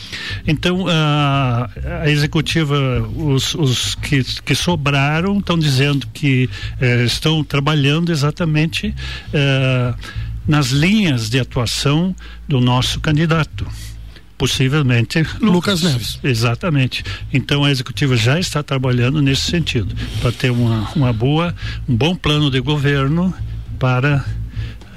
Então, 0.46 0.86
a, 0.88 1.70
a 2.02 2.10
executiva, 2.10 2.76
os, 3.16 3.56
os 3.56 3.96
que, 3.96 4.24
que 4.24 4.56
sobraram, 4.56 5.37
estão 5.40 5.58
dizendo 5.58 6.08
que 6.14 6.50
eh, 6.80 7.04
estão 7.06 7.44
trabalhando 7.44 8.12
exatamente 8.12 8.94
eh, 9.34 9.94
nas 10.48 10.68
linhas 10.68 11.30
de 11.30 11.40
atuação 11.40 12.16
do 12.48 12.60
nosso 12.60 13.00
candidato 13.00 13.68
possivelmente 14.38 15.18
Lucas, 15.42 15.82
Lucas, 15.82 15.82
Neves. 15.82 16.20
Exatamente. 16.24 17.04
Então 17.34 17.64
a 17.64 17.72
executiva 17.72 18.16
já 18.16 18.40
está 18.40 18.62
trabalhando 18.62 19.22
nesse 19.22 19.50
sentido, 19.50 19.96
para 20.22 20.32
ter 20.32 20.52
uma, 20.52 20.90
uma 20.96 21.12
boa, 21.12 21.56
um 21.90 21.96
bom 21.96 22.16
plano 22.16 22.52
de 22.52 22.60
governo 22.60 23.34
para 23.80 24.24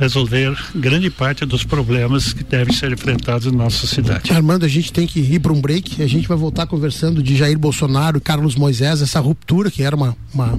resolver 0.00 0.56
grande 0.74 1.10
parte 1.10 1.44
dos 1.44 1.62
problemas 1.62 2.32
que 2.32 2.42
devem 2.42 2.74
ser 2.74 2.90
enfrentados 2.90 3.52
na 3.52 3.64
nossa 3.64 3.86
cidade. 3.86 4.32
Armando, 4.32 4.64
a 4.64 4.68
gente 4.68 4.90
tem 4.90 5.06
que 5.06 5.20
ir 5.20 5.38
para 5.40 5.52
um 5.52 5.60
break, 5.60 6.02
a 6.02 6.06
gente 6.06 6.26
vai 6.26 6.38
voltar 6.38 6.66
conversando 6.66 7.22
de 7.22 7.36
Jair 7.36 7.58
Bolsonaro 7.58 8.16
e 8.16 8.20
Carlos 8.20 8.56
Moisés, 8.56 9.02
essa 9.02 9.20
ruptura 9.20 9.70
que 9.70 9.82
era 9.82 9.94
uma, 9.94 10.16
uma 10.32 10.58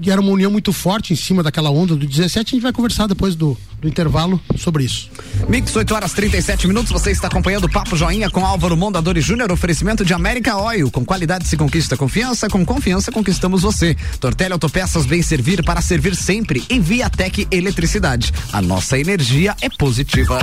e 0.00 0.10
era 0.10 0.20
uma 0.20 0.30
união 0.30 0.50
muito 0.50 0.72
forte 0.72 1.12
em 1.12 1.16
cima 1.16 1.42
daquela 1.42 1.70
onda 1.70 1.94
do 1.94 2.06
17. 2.06 2.36
A 2.36 2.50
gente 2.56 2.62
vai 2.62 2.72
conversar 2.72 3.06
depois 3.06 3.36
do, 3.36 3.56
do 3.80 3.88
intervalo 3.88 4.40
sobre 4.56 4.84
isso. 4.84 5.08
Mix, 5.48 5.74
8 5.74 5.94
horas 5.94 6.12
37 6.12 6.66
minutos. 6.66 6.90
Você 6.90 7.10
está 7.10 7.28
acompanhando 7.28 7.64
o 7.64 7.70
Papo 7.70 7.96
Joinha 7.96 8.28
com 8.30 8.44
Álvaro 8.44 8.76
Mondadori 8.76 9.20
Júnior. 9.20 9.52
Oferecimento 9.52 10.04
de 10.04 10.12
América 10.12 10.56
Oil. 10.56 10.90
Com 10.90 11.04
qualidade 11.04 11.46
se 11.46 11.56
conquista 11.56 11.96
confiança. 11.96 12.48
Com 12.48 12.64
confiança 12.64 13.12
conquistamos 13.12 13.62
você. 13.62 13.96
Tortelli 14.18 14.52
Autopeças 14.52 15.06
Bem 15.06 15.22
Servir 15.22 15.62
para 15.62 15.80
servir 15.80 16.16
sempre. 16.16 16.64
E 16.68 16.78
Viatec 16.80 17.46
Eletricidade. 17.50 18.32
A 18.52 18.60
nossa 18.60 18.98
energia 18.98 19.56
é 19.60 19.68
positiva. 19.68 20.38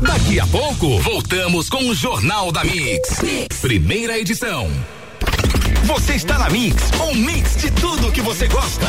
Daqui 0.00 0.40
a 0.40 0.46
pouco, 0.46 0.98
voltamos 1.00 1.68
com 1.68 1.88
o 1.88 1.94
Jornal 1.94 2.50
da 2.52 2.64
mix. 2.64 3.20
mix. 3.22 3.56
Primeira 3.60 4.18
edição. 4.18 4.70
Você 5.84 6.14
está 6.14 6.38
na 6.38 6.48
Mix, 6.50 6.90
um 7.00 7.14
mix 7.14 7.56
de 7.56 7.70
tudo 7.70 8.12
que 8.12 8.20
você 8.20 8.46
gosta. 8.46 8.86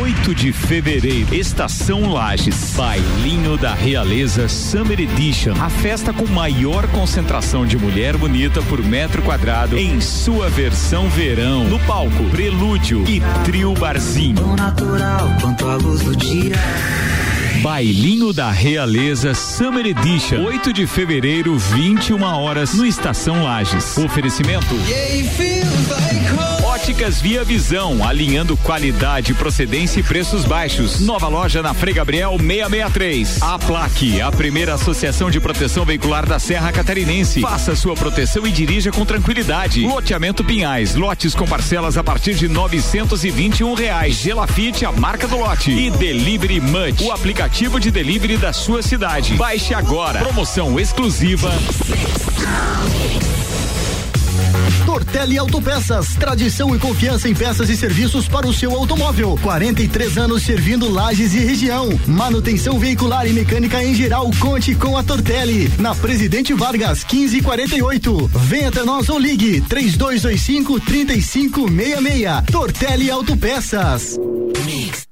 8 0.00 0.34
de 0.34 0.52
fevereiro, 0.52 1.34
Estação 1.34 2.12
Lages, 2.12 2.72
Bailinho 2.74 3.58
da 3.58 3.74
Realeza 3.74 4.48
Summer 4.48 4.98
Edition. 4.98 5.52
A 5.60 5.68
festa 5.68 6.12
com 6.12 6.26
maior 6.26 6.86
concentração 6.88 7.66
de 7.66 7.76
mulher 7.76 8.16
bonita 8.16 8.62
por 8.62 8.82
metro 8.82 9.20
quadrado 9.22 9.76
em 9.76 10.00
sua 10.00 10.48
versão 10.48 11.10
verão. 11.10 11.64
No 11.64 11.78
palco, 11.80 12.24
Prelúdio 12.30 13.04
e 13.06 13.20
Trio 13.44 13.74
Barzinho. 13.74 14.36
Tão 14.36 14.56
natural 14.56 15.28
quanto 15.40 15.68
a 15.68 15.74
luz 15.74 16.00
do 16.00 16.16
dia. 16.16 16.56
Bailinho 17.62 18.32
da 18.32 18.50
Realeza 18.50 19.34
Summer 19.34 19.86
Edition, 19.86 20.42
8 20.42 20.72
de 20.72 20.84
fevereiro, 20.84 21.56
21 21.56 22.20
horas, 22.20 22.74
no 22.74 22.84
Estação 22.84 23.44
Lages. 23.44 23.96
Oferecimento. 23.98 24.74
Óticas 26.82 27.20
Via 27.20 27.44
Visão, 27.44 28.04
alinhando 28.04 28.56
qualidade, 28.56 29.32
procedência 29.34 30.00
e 30.00 30.02
preços 30.02 30.44
baixos. 30.44 30.98
Nova 30.98 31.28
loja 31.28 31.62
na 31.62 31.72
Frei 31.72 31.94
Gabriel 31.94 32.32
663. 32.32 33.40
A 33.40 33.56
Plaque, 33.56 34.20
a 34.20 34.32
primeira 34.32 34.74
associação 34.74 35.30
de 35.30 35.38
proteção 35.38 35.84
veicular 35.84 36.26
da 36.26 36.40
Serra 36.40 36.72
Catarinense. 36.72 37.40
Faça 37.40 37.76
sua 37.76 37.94
proteção 37.94 38.44
e 38.48 38.50
dirija 38.50 38.90
com 38.90 39.06
tranquilidade. 39.06 39.86
Loteamento 39.86 40.42
Pinhais, 40.42 40.96
lotes 40.96 41.36
com 41.36 41.46
parcelas 41.46 41.96
a 41.96 42.02
partir 42.02 42.34
de 42.34 42.48
921 42.48 43.70
um 43.70 43.74
reais. 43.74 44.16
Gelafite, 44.16 44.84
a 44.84 44.90
marca 44.90 45.28
do 45.28 45.36
lote. 45.36 45.70
E 45.70 45.88
Delivery 45.88 46.60
Munch, 46.60 47.04
o 47.04 47.12
aplicativo 47.12 47.78
de 47.78 47.92
delivery 47.92 48.36
da 48.36 48.52
sua 48.52 48.82
cidade. 48.82 49.34
Baixe 49.34 49.72
agora. 49.72 50.18
Promoção 50.18 50.80
exclusiva. 50.80 51.48
Tortelli 54.84 55.38
Autopeças, 55.38 56.14
tradição 56.16 56.74
e 56.74 56.78
confiança 56.78 57.28
em 57.28 57.34
peças 57.34 57.68
e 57.70 57.76
serviços 57.76 58.26
para 58.26 58.46
o 58.46 58.52
seu 58.52 58.74
automóvel. 58.74 59.38
43 59.42 60.18
anos 60.18 60.42
servindo 60.42 60.90
lajes 60.90 61.34
e 61.34 61.38
região. 61.38 61.88
Manutenção 62.06 62.78
veicular 62.78 63.26
e 63.26 63.32
mecânica 63.32 63.82
em 63.82 63.94
geral. 63.94 64.30
Conte 64.40 64.74
com 64.74 64.96
a 64.96 65.02
Tortelli. 65.02 65.72
Na 65.78 65.94
Presidente 65.94 66.52
Vargas, 66.52 67.04
1548. 67.04 68.30
Venha 68.34 68.68
até 68.68 68.82
nós 68.82 69.08
ou 69.08 69.18
ligue 69.18 69.60
3225 69.62 70.80
3566. 70.80 72.44
Tortelli 72.50 73.10
Autopeças. 73.10 74.18
Mix. 74.64 75.11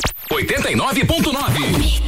89.9. 0.31 2.01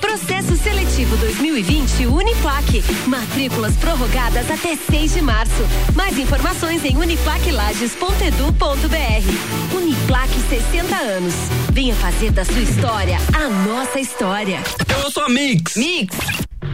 Processo 0.00 0.56
seletivo 0.56 1.14
2020 1.18 2.06
Uniplaque. 2.06 2.82
Matrículas 3.06 3.76
prorrogadas 3.76 4.50
até 4.50 4.74
6 4.74 5.12
de 5.12 5.20
março. 5.20 5.62
Mais 5.94 6.18
informações 6.18 6.82
em 6.86 6.96
uniplaquelages.edu.br. 6.96 9.76
Uniplaque 9.76 10.40
60 10.48 10.96
anos. 10.96 11.34
Venha 11.70 11.94
fazer 11.96 12.30
da 12.30 12.46
sua 12.46 12.62
história 12.62 13.18
a 13.34 13.46
nossa 13.68 14.00
história. 14.00 14.58
Eu 15.04 15.10
sou 15.10 15.24
a 15.24 15.28
Mix. 15.28 15.76
Mix. 15.76 16.16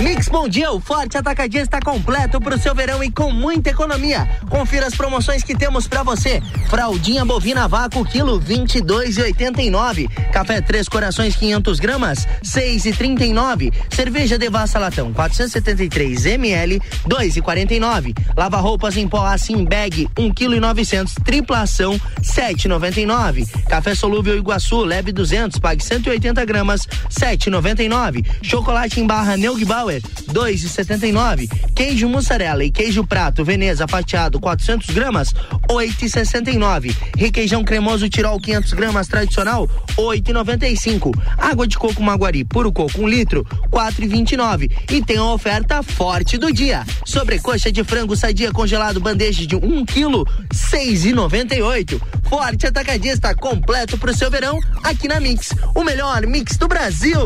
Mix 0.00 0.30
Bom 0.30 0.48
Dia, 0.48 0.72
o 0.72 0.80
Forte 0.80 1.18
Atacadista 1.18 1.76
está 1.76 1.78
completo 1.78 2.40
para 2.40 2.54
o 2.54 2.58
seu 2.58 2.74
verão 2.74 3.04
e 3.04 3.10
com 3.10 3.30
muita 3.30 3.68
economia. 3.68 4.26
Confira 4.48 4.86
as 4.86 4.94
promoções 4.94 5.42
que 5.42 5.54
temos 5.54 5.86
para 5.86 6.02
você. 6.02 6.42
Fraldinha 6.70 7.22
bovina 7.22 7.68
vácuo 7.68 8.02
quilo 8.06 8.40
22,89. 8.40 10.08
Café 10.32 10.62
Três 10.62 10.88
Corações 10.88 11.36
500 11.36 11.78
gramas 11.78 12.26
6,39. 12.42 13.74
Cerveja 13.90 14.38
Devassa 14.38 14.78
Latão 14.78 15.12
473 15.12 16.24
ml 16.24 16.80
2,49. 17.06 18.16
Lava 18.34 18.56
roupas 18.56 18.96
em 18.96 19.06
pó 19.06 19.26
assim 19.26 19.66
bag 19.66 20.08
1 20.18 20.32
kg 20.32 20.60
900 20.60 21.14
triplação 21.22 22.00
7,99. 22.22 23.46
Café 23.68 23.94
solúvel 23.94 24.38
Iguaçu 24.38 24.82
leve 24.82 25.12
200 25.12 25.58
pague 25.58 25.84
180 25.84 26.42
gramas 26.46 26.86
7,99. 27.10 28.24
Chocolate 28.42 28.98
em 28.98 29.06
barra 29.06 29.36
Neugbauer 29.36 29.89
Bauer, 29.90 30.02
2,79. 30.32 31.48
Queijo 31.74 32.08
mussarela 32.08 32.64
e 32.64 32.70
queijo 32.70 33.04
prato 33.04 33.44
Veneza 33.44 33.88
fatiado 33.88 34.38
400 34.38 34.90
gramas, 34.90 35.32
8,69. 35.68 36.94
Requeijão 37.16 37.64
cremoso 37.64 38.08
Tirol 38.08 38.38
500 38.38 38.72
gramas 38.74 39.08
tradicional, 39.08 39.68
8,95. 39.96 41.12
Água 41.36 41.66
de 41.66 41.76
coco 41.76 42.02
Maguari 42.02 42.44
puro 42.44 42.72
coco 42.72 43.00
1 43.00 43.02
um 43.02 43.08
litro, 43.08 43.44
4,29. 43.70 44.70
E 44.90 45.02
tem 45.02 45.16
a 45.16 45.24
oferta 45.24 45.82
forte 45.82 46.38
do 46.38 46.52
dia. 46.52 46.84
Sobrecoxa 47.04 47.72
de 47.72 47.82
frango 47.82 48.14
sadia 48.16 48.52
congelado 48.52 49.00
bandeja 49.00 49.46
de 49.46 49.56
1 49.56 49.60
um 49.64 49.84
quilo, 49.84 50.24
6,98. 50.52 52.00
Forte 52.30 52.68
atacadista 52.68 53.34
completo 53.34 53.98
pro 53.98 54.16
seu 54.16 54.30
verão 54.30 54.56
aqui 54.84 55.08
na 55.08 55.18
Mix, 55.18 55.48
o 55.74 55.82
melhor 55.82 56.24
mix 56.28 56.56
do 56.56 56.68
Brasil. 56.68 57.24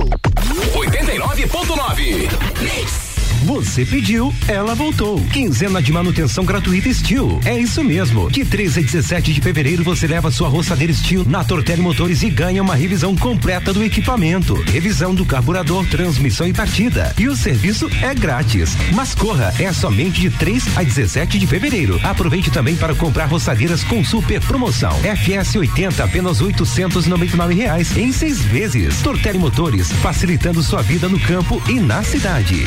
89.9 0.75 3.14
Você 3.45 3.85
pediu, 3.85 4.35
ela 4.49 4.75
voltou. 4.75 5.21
Quinzena 5.27 5.83
de 5.83 5.93
manutenção 5.93 6.47
gratuita 6.47 6.91
Steel. 6.91 7.41
É 7.45 7.59
isso 7.59 7.85
mesmo. 7.85 8.31
De 8.31 8.43
13 8.43 8.81
a 8.81 8.83
17 8.83 9.35
de 9.35 9.41
fevereiro 9.43 9.85
você 9.85 10.07
leva 10.07 10.31
sua 10.31 10.49
roçadeira 10.49 10.95
Steel 10.95 11.27
na 11.27 11.45
Tortelli 11.45 11.83
Motores 11.83 12.23
e 12.23 12.31
ganha 12.31 12.63
uma 12.63 12.75
revisão 12.75 13.15
completa 13.15 13.71
do 13.71 13.85
equipamento. 13.85 14.55
Revisão 14.63 15.15
do 15.15 15.27
carburador, 15.27 15.87
transmissão 15.89 16.49
e 16.49 16.55
partida. 16.55 17.15
E 17.19 17.29
o 17.29 17.37
serviço 17.37 17.87
é 18.01 18.15
grátis. 18.15 18.79
Mas 18.95 19.15
corra, 19.15 19.53
é 19.59 19.71
somente 19.75 20.23
de 20.23 20.31
3 20.31 20.79
a 20.79 20.83
17 20.83 21.39
de 21.39 21.47
fevereiro. 21.47 22.01
Aproveite 22.03 22.51
também 22.51 22.77
para 22.77 22.95
comprar 22.95 23.27
roçadeiras 23.27 23.85
com 23.85 24.03
super 24.03 24.41
promoção. 24.41 24.99
FS 25.03 25.57
80 25.57 26.03
apenas 26.03 26.41
899 26.41 27.55
reais 27.55 27.95
em 27.95 28.11
seis 28.11 28.41
vezes. 28.41 29.03
Tortelli 29.03 29.39
Motores, 29.39 29.93
facilitando 29.93 30.63
sua 30.63 30.81
vida 30.81 31.11
no 31.11 31.21
campo 31.21 31.63
e 31.69 31.79
na 31.79 32.03
cidade. 32.03 32.67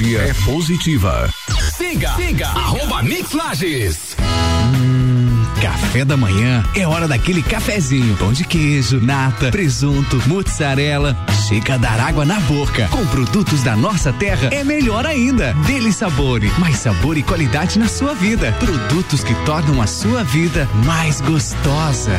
é 0.00 0.32
positiva. 0.44 1.28
Siga, 1.76 2.14
siga, 2.14 2.46
arroba 2.46 3.02
Mix 3.02 3.32
Lages. 3.32 4.16
Hum, 4.20 5.44
café 5.60 6.04
da 6.04 6.16
manhã 6.16 6.64
é 6.76 6.86
hora 6.86 7.08
daquele 7.08 7.42
cafezinho. 7.42 8.16
Pão 8.16 8.32
de 8.32 8.44
queijo, 8.44 9.00
nata, 9.00 9.50
presunto, 9.50 10.22
mozzarella. 10.28 11.16
Chega 11.48 11.74
a 11.74 11.78
dar 11.78 11.98
água 11.98 12.24
na 12.24 12.38
boca. 12.40 12.86
Com 12.92 13.04
produtos 13.06 13.62
da 13.64 13.74
nossa 13.74 14.12
terra 14.12 14.48
é 14.52 14.62
melhor 14.62 15.04
ainda. 15.04 15.52
Dele 15.66 15.92
sabor, 15.92 16.40
mais 16.58 16.78
sabor 16.78 17.18
e 17.18 17.22
qualidade 17.22 17.78
na 17.78 17.88
sua 17.88 18.14
vida. 18.14 18.52
Produtos 18.60 19.24
que 19.24 19.34
tornam 19.44 19.82
a 19.82 19.86
sua 19.86 20.22
vida 20.22 20.68
mais 20.84 21.20
gostosa. 21.20 22.16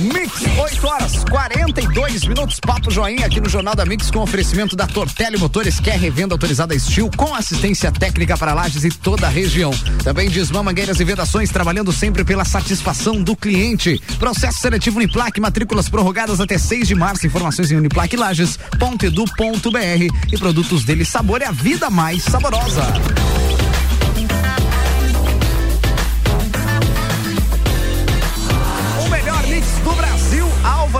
Mix, 0.00 0.42
8 0.58 0.86
horas 0.86 1.24
42 1.24 2.24
minutos. 2.24 2.58
Papo 2.58 2.90
Joinha 2.90 3.26
aqui 3.26 3.38
no 3.38 3.50
Jornal 3.50 3.74
da 3.74 3.84
Mix 3.84 4.10
com 4.10 4.20
oferecimento 4.20 4.74
da 4.74 4.86
Tortelli 4.86 5.36
Motores, 5.36 5.78
que 5.78 5.90
é 5.90 5.96
revenda 5.96 6.34
autorizada 6.34 6.78
Steel 6.78 7.10
com 7.16 7.34
assistência 7.34 7.92
técnica 7.92 8.38
para 8.38 8.54
lajes 8.54 8.82
e 8.84 8.88
toda 8.88 9.26
a 9.26 9.30
região. 9.30 9.70
Também 10.02 10.30
Desmã 10.30 10.62
Mangueiras 10.62 11.00
e 11.00 11.04
Vedações, 11.04 11.50
trabalhando 11.50 11.92
sempre 11.92 12.24
pela 12.24 12.46
satisfação 12.46 13.22
do 13.22 13.36
cliente. 13.36 14.02
Processo 14.18 14.60
seletivo 14.60 14.96
Uniplaque, 14.96 15.38
matrículas 15.38 15.90
prorrogadas 15.90 16.40
até 16.40 16.56
6 16.56 16.88
de 16.88 16.94
março. 16.94 17.26
Informações 17.26 17.70
em 17.70 17.76
uniplaquelages.edu.br 17.76 20.32
e 20.32 20.38
produtos 20.38 20.82
dele 20.82 21.04
sabor 21.04 21.42
é 21.42 21.46
a 21.46 21.52
vida 21.52 21.90
mais 21.90 22.22
saborosa. 22.22 22.84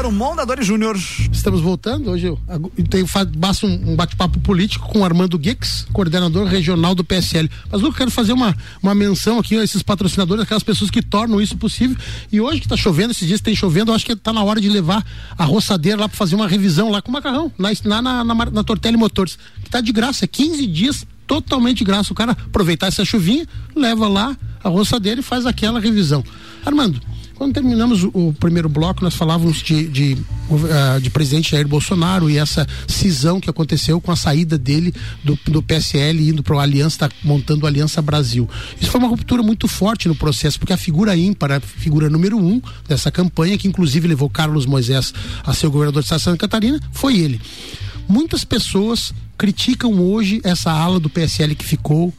Álvaro 0.00 0.16
Mondadori 0.16 0.62
Júnior. 0.62 0.97
Estamos 1.30 1.61
voltando 1.61 2.11
hoje. 2.11 2.26
Eu, 2.26 2.38
tenho 2.88 3.07
faço 3.07 3.66
um, 3.66 3.95
bate-papo 3.95 4.40
político 4.40 4.88
com 4.88 5.04
Armando 5.04 5.38
Guix, 5.38 5.87
coordenador 5.92 6.47
regional 6.47 6.95
do 6.95 7.04
PSL. 7.04 7.50
Mas 7.71 7.83
eu 7.83 7.92
quero 7.92 8.11
fazer 8.11 8.33
uma, 8.33 8.57
uma 8.83 8.95
menção 8.95 9.38
aqui 9.38 9.59
a 9.59 9.62
esses 9.62 9.83
patrocinadores, 9.83 10.45
aquelas 10.45 10.62
pessoas 10.62 10.90
que 10.90 11.02
tornam 11.02 11.38
isso 11.38 11.54
possível. 11.54 11.99
E 12.33 12.40
hoje 12.40 12.61
que 12.61 12.66
está 12.66 12.78
chovendo, 12.78 13.11
esses 13.11 13.28
dias 13.28 13.42
tem 13.42 13.54
chovendo, 13.54 13.90
eu 13.90 13.95
acho 13.95 14.07
que 14.07 14.12
está 14.12 14.33
na 14.33 14.42
hora 14.42 14.59
de 14.59 14.71
levar 14.71 15.04
a 15.37 15.45
roçadeira 15.45 16.00
lá 16.00 16.09
para 16.09 16.16
fazer 16.16 16.35
uma 16.35 16.49
revisão 16.49 16.90
lá 16.90 17.02
com 17.02 17.11
o 17.11 17.12
macarrão, 17.12 17.52
lá 17.59 17.69
na, 17.85 18.00
na, 18.00 18.25
na, 18.25 18.35
na 18.47 18.64
Tortelli 18.64 18.97
Motores, 18.97 19.37
que 19.61 19.69
está 19.69 19.83
de 19.83 19.92
graça, 19.92 20.26
15 20.26 20.66
dias 20.66 21.07
totalmente 21.26 21.78
de 21.78 21.85
graça. 21.85 22.11
O 22.11 22.16
cara 22.16 22.33
aproveitar 22.33 22.87
essa 22.87 23.04
chuvinha, 23.04 23.47
leva 23.76 24.09
lá 24.09 24.35
a 24.64 24.69
roçadeira 24.71 25.21
e 25.21 25.23
faz 25.23 25.45
aquela 25.45 25.78
revisão. 25.78 26.25
Armando, 26.64 27.00
quando 27.41 27.55
terminamos 27.55 28.05
o, 28.05 28.35
primeiro 28.39 28.69
bloco, 28.69 29.03
nós 29.03 29.15
falávamos 29.15 29.63
de, 29.63 29.89
de, 29.89 30.19
uh, 30.51 31.01
de, 31.01 31.09
presidente 31.09 31.53
Jair 31.53 31.67
Bolsonaro 31.67 32.29
e 32.29 32.37
essa 32.37 32.67
cisão 32.87 33.41
que 33.41 33.49
aconteceu 33.49 33.99
com 33.99 34.13
a 34.13 34.17
saída 34.17 34.59
dele 34.59 34.93
do, 35.25 35.39
do 35.47 35.63
PSL 35.63 36.29
indo 36.29 36.43
para 36.43 36.57
o 36.57 36.59
Aliança, 36.59 37.09
montando 37.25 37.65
a 37.65 37.71
Aliança 37.71 38.03
Brasil. 38.03 38.47
Isso 38.79 38.91
foi 38.91 39.00
uma 39.00 39.09
ruptura 39.09 39.43
muito 39.43 39.67
forte 39.67 40.07
no 40.07 40.15
processo, 40.15 40.59
porque 40.59 40.75
a 40.75 40.76
figura 40.76 41.17
ímpar, 41.17 41.53
a 41.53 41.61
figura 41.61 42.11
número 42.11 42.37
um 42.37 42.61
dessa 42.87 43.11
campanha, 43.11 43.57
que 43.57 43.67
inclusive 43.67 44.07
levou 44.07 44.29
Carlos 44.29 44.67
Moisés 44.67 45.15
a 45.43 45.55
ser 45.55 45.69
o 45.69 45.71
governador 45.71 46.03
de 46.03 46.09
Santa 46.11 46.37
Catarina, 46.37 46.79
foi 46.93 47.19
ele. 47.21 47.41
Muitas 48.07 48.45
pessoas 48.45 49.15
criticam 49.39 49.99
hoje 49.99 50.43
essa 50.45 50.71
ala 50.71 51.00
do 51.00 51.09
PSL 51.09 51.55
que 51.55 51.65
ficou 51.65 52.13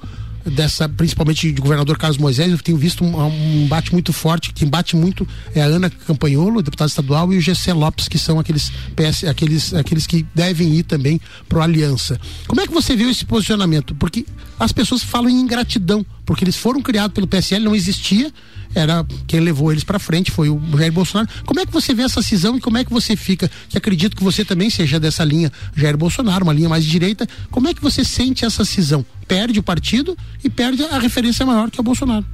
dessa, 0.45 0.87
principalmente 0.87 1.51
de 1.51 1.61
governador 1.61 1.97
Carlos 1.97 2.17
Moisés, 2.17 2.51
eu 2.51 2.57
tenho 2.57 2.77
visto 2.77 3.03
um, 3.03 3.19
um 3.19 3.63
embate 3.63 3.91
muito 3.93 4.11
forte, 4.11 4.53
quem 4.53 4.67
bate 4.67 4.95
muito 4.95 5.27
é 5.53 5.61
a 5.61 5.65
Ana 5.65 5.89
Campanholo, 5.89 6.61
deputada 6.61 6.89
estadual, 6.89 7.31
e 7.33 7.37
o 7.37 7.41
Gessé 7.41 7.73
Lopes, 7.73 8.07
que 8.07 8.17
são 8.17 8.39
aqueles 8.39 8.71
PS, 8.95 9.25
aqueles, 9.25 9.73
aqueles 9.73 10.07
que 10.07 10.25
devem 10.33 10.73
ir 10.75 10.83
também 10.83 11.19
pro 11.47 11.61
Aliança. 11.61 12.19
Como 12.47 12.61
é 12.61 12.67
que 12.67 12.73
você 12.73 12.95
viu 12.95 13.09
esse 13.09 13.25
posicionamento? 13.25 13.95
Porque 13.95 14.25
as 14.59 14.71
pessoas 14.71 15.03
falam 15.03 15.29
em 15.29 15.39
ingratidão, 15.39 16.05
porque 16.25 16.43
eles 16.43 16.55
foram 16.55 16.81
criados 16.81 17.13
pelo 17.13 17.27
PSL, 17.27 17.65
não 17.65 17.75
existia, 17.75 18.31
era 18.73 19.05
quem 19.27 19.39
levou 19.39 19.71
eles 19.71 19.83
para 19.83 19.99
frente 19.99 20.31
foi 20.31 20.49
o 20.49 20.61
Jair 20.77 20.91
Bolsonaro. 20.91 21.29
Como 21.45 21.59
é 21.59 21.65
que 21.65 21.71
você 21.71 21.93
vê 21.93 22.03
essa 22.03 22.21
cisão 22.21 22.57
e 22.57 22.61
como 22.61 22.77
é 22.77 22.83
que 22.83 22.91
você 22.91 23.15
fica? 23.15 23.49
Que 23.69 23.77
acredito 23.77 24.15
que 24.15 24.23
você 24.23 24.43
também 24.45 24.69
seja 24.69 24.99
dessa 24.99 25.23
linha 25.23 25.51
Jair 25.75 25.97
Bolsonaro, 25.97 26.43
uma 26.43 26.53
linha 26.53 26.69
mais 26.69 26.85
direita. 26.85 27.27
Como 27.49 27.67
é 27.67 27.73
que 27.73 27.81
você 27.81 28.03
sente 28.03 28.45
essa 28.45 28.65
cisão? 28.65 29.05
Perde 29.27 29.59
o 29.59 29.63
partido 29.63 30.17
e 30.43 30.49
perde 30.49 30.83
a 30.83 30.99
referência 30.99 31.45
maior 31.45 31.69
que 31.69 31.79
é 31.79 31.81
o 31.81 31.83
Bolsonaro. 31.83 32.25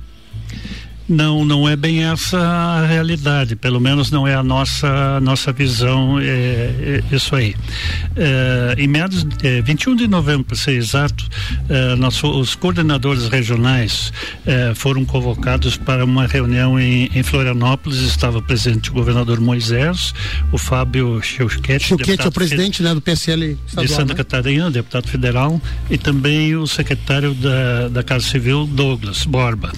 Não, 1.08 1.46
não 1.46 1.68
é 1.68 1.76
bem 1.76 2.04
essa 2.04 2.38
a 2.38 2.86
realidade, 2.86 3.56
pelo 3.56 3.80
menos 3.80 4.12
não 4.12 4.28
é 4.28 4.36
a 4.36 4.44
nossa 4.44 5.20
nossa 5.22 5.54
visão, 5.54 6.20
é, 6.20 7.02
é 7.12 7.16
isso 7.16 7.34
aí. 7.34 7.56
É, 8.16 8.76
em 8.78 8.88
meados, 8.88 9.26
é, 9.42 9.62
21 9.62 9.96
de 9.96 10.08
novembro, 10.08 10.44
para 10.44 10.58
ser 10.58 10.72
exato, 10.72 11.26
é, 11.70 11.96
nós, 11.96 12.22
os 12.24 12.56
coordenadores 12.56 13.30
regionais 13.30 14.12
é, 14.46 14.74
foram 14.76 15.06
convocados 15.06 15.78
para 15.78 16.04
uma 16.04 16.28
reunião 16.28 16.80
em, 16.80 17.10
em, 17.14 17.24
Florianópolis, 17.24 18.00
estava 18.00 18.42
presente 18.42 18.90
o 18.90 18.94
governador 18.94 19.40
Moisés, 19.40 20.14
o 20.52 20.58
Fábio 20.58 21.22
Cheuquete, 21.22 21.86
Cheuquete 21.86 22.26
é 22.26 22.28
o 22.28 22.32
presidente 22.32 22.84
né, 22.84 22.94
do 22.94 23.02
PSL 23.02 23.58
estadual, 23.66 23.86
de 23.86 23.92
Santa 23.92 24.14
né? 24.14 24.16
Catarina, 24.16 24.70
deputado 24.70 25.08
federal, 25.08 25.62
e 25.90 25.98
também 25.98 26.56
o 26.56 26.68
secretário 26.68 27.34
da, 27.34 27.88
da 27.88 28.04
Casa 28.04 28.26
Civil, 28.28 28.66
Douglas 28.66 29.26
Borba. 29.26 29.72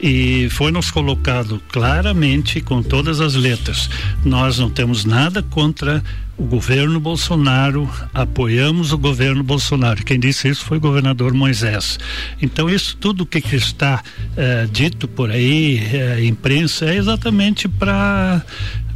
E 0.00 0.48
foi 0.50 0.69
foi-nos 0.70 0.88
colocado 0.88 1.60
claramente, 1.68 2.60
com 2.60 2.80
todas 2.80 3.20
as 3.20 3.34
letras, 3.34 3.90
nós 4.24 4.56
não 4.56 4.70
temos 4.70 5.04
nada 5.04 5.42
contra 5.42 6.00
o 6.38 6.44
governo 6.44 7.00
Bolsonaro, 7.00 7.90
apoiamos 8.14 8.92
o 8.92 8.98
governo 8.98 9.42
Bolsonaro. 9.42 10.04
Quem 10.04 10.20
disse 10.20 10.46
isso 10.46 10.64
foi 10.64 10.78
o 10.78 10.80
governador 10.80 11.34
Moisés. 11.34 11.98
Então, 12.40 12.70
isso 12.70 12.96
tudo 12.98 13.26
que, 13.26 13.40
que 13.40 13.56
está 13.56 14.00
eh, 14.36 14.68
dito 14.70 15.08
por 15.08 15.32
aí, 15.32 15.78
eh, 15.92 16.24
imprensa, 16.24 16.84
é 16.84 16.94
exatamente 16.94 17.66
para 17.66 18.40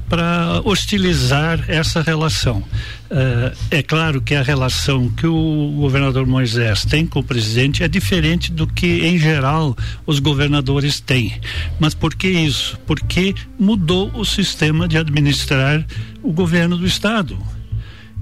para 0.08 0.60
hostilizar 0.64 1.64
essa 1.68 2.02
relação. 2.02 2.58
Uh, 3.10 3.56
é 3.70 3.82
claro 3.82 4.20
que 4.20 4.34
a 4.34 4.42
relação 4.42 5.08
que 5.10 5.26
o 5.26 5.72
governador 5.78 6.26
Moisés 6.26 6.84
tem 6.84 7.06
com 7.06 7.20
o 7.20 7.22
presidente 7.22 7.82
é 7.82 7.88
diferente 7.88 8.50
do 8.50 8.66
que, 8.66 9.06
em 9.06 9.18
geral, 9.18 9.76
os 10.06 10.18
governadores 10.18 11.00
têm. 11.00 11.40
Mas 11.78 11.94
por 11.94 12.14
que 12.14 12.28
isso? 12.28 12.78
Porque 12.86 13.34
mudou 13.58 14.10
o 14.14 14.24
sistema 14.24 14.88
de 14.88 14.98
administrar 14.98 15.84
o 16.22 16.32
governo 16.32 16.76
do 16.76 16.86
Estado. 16.86 17.38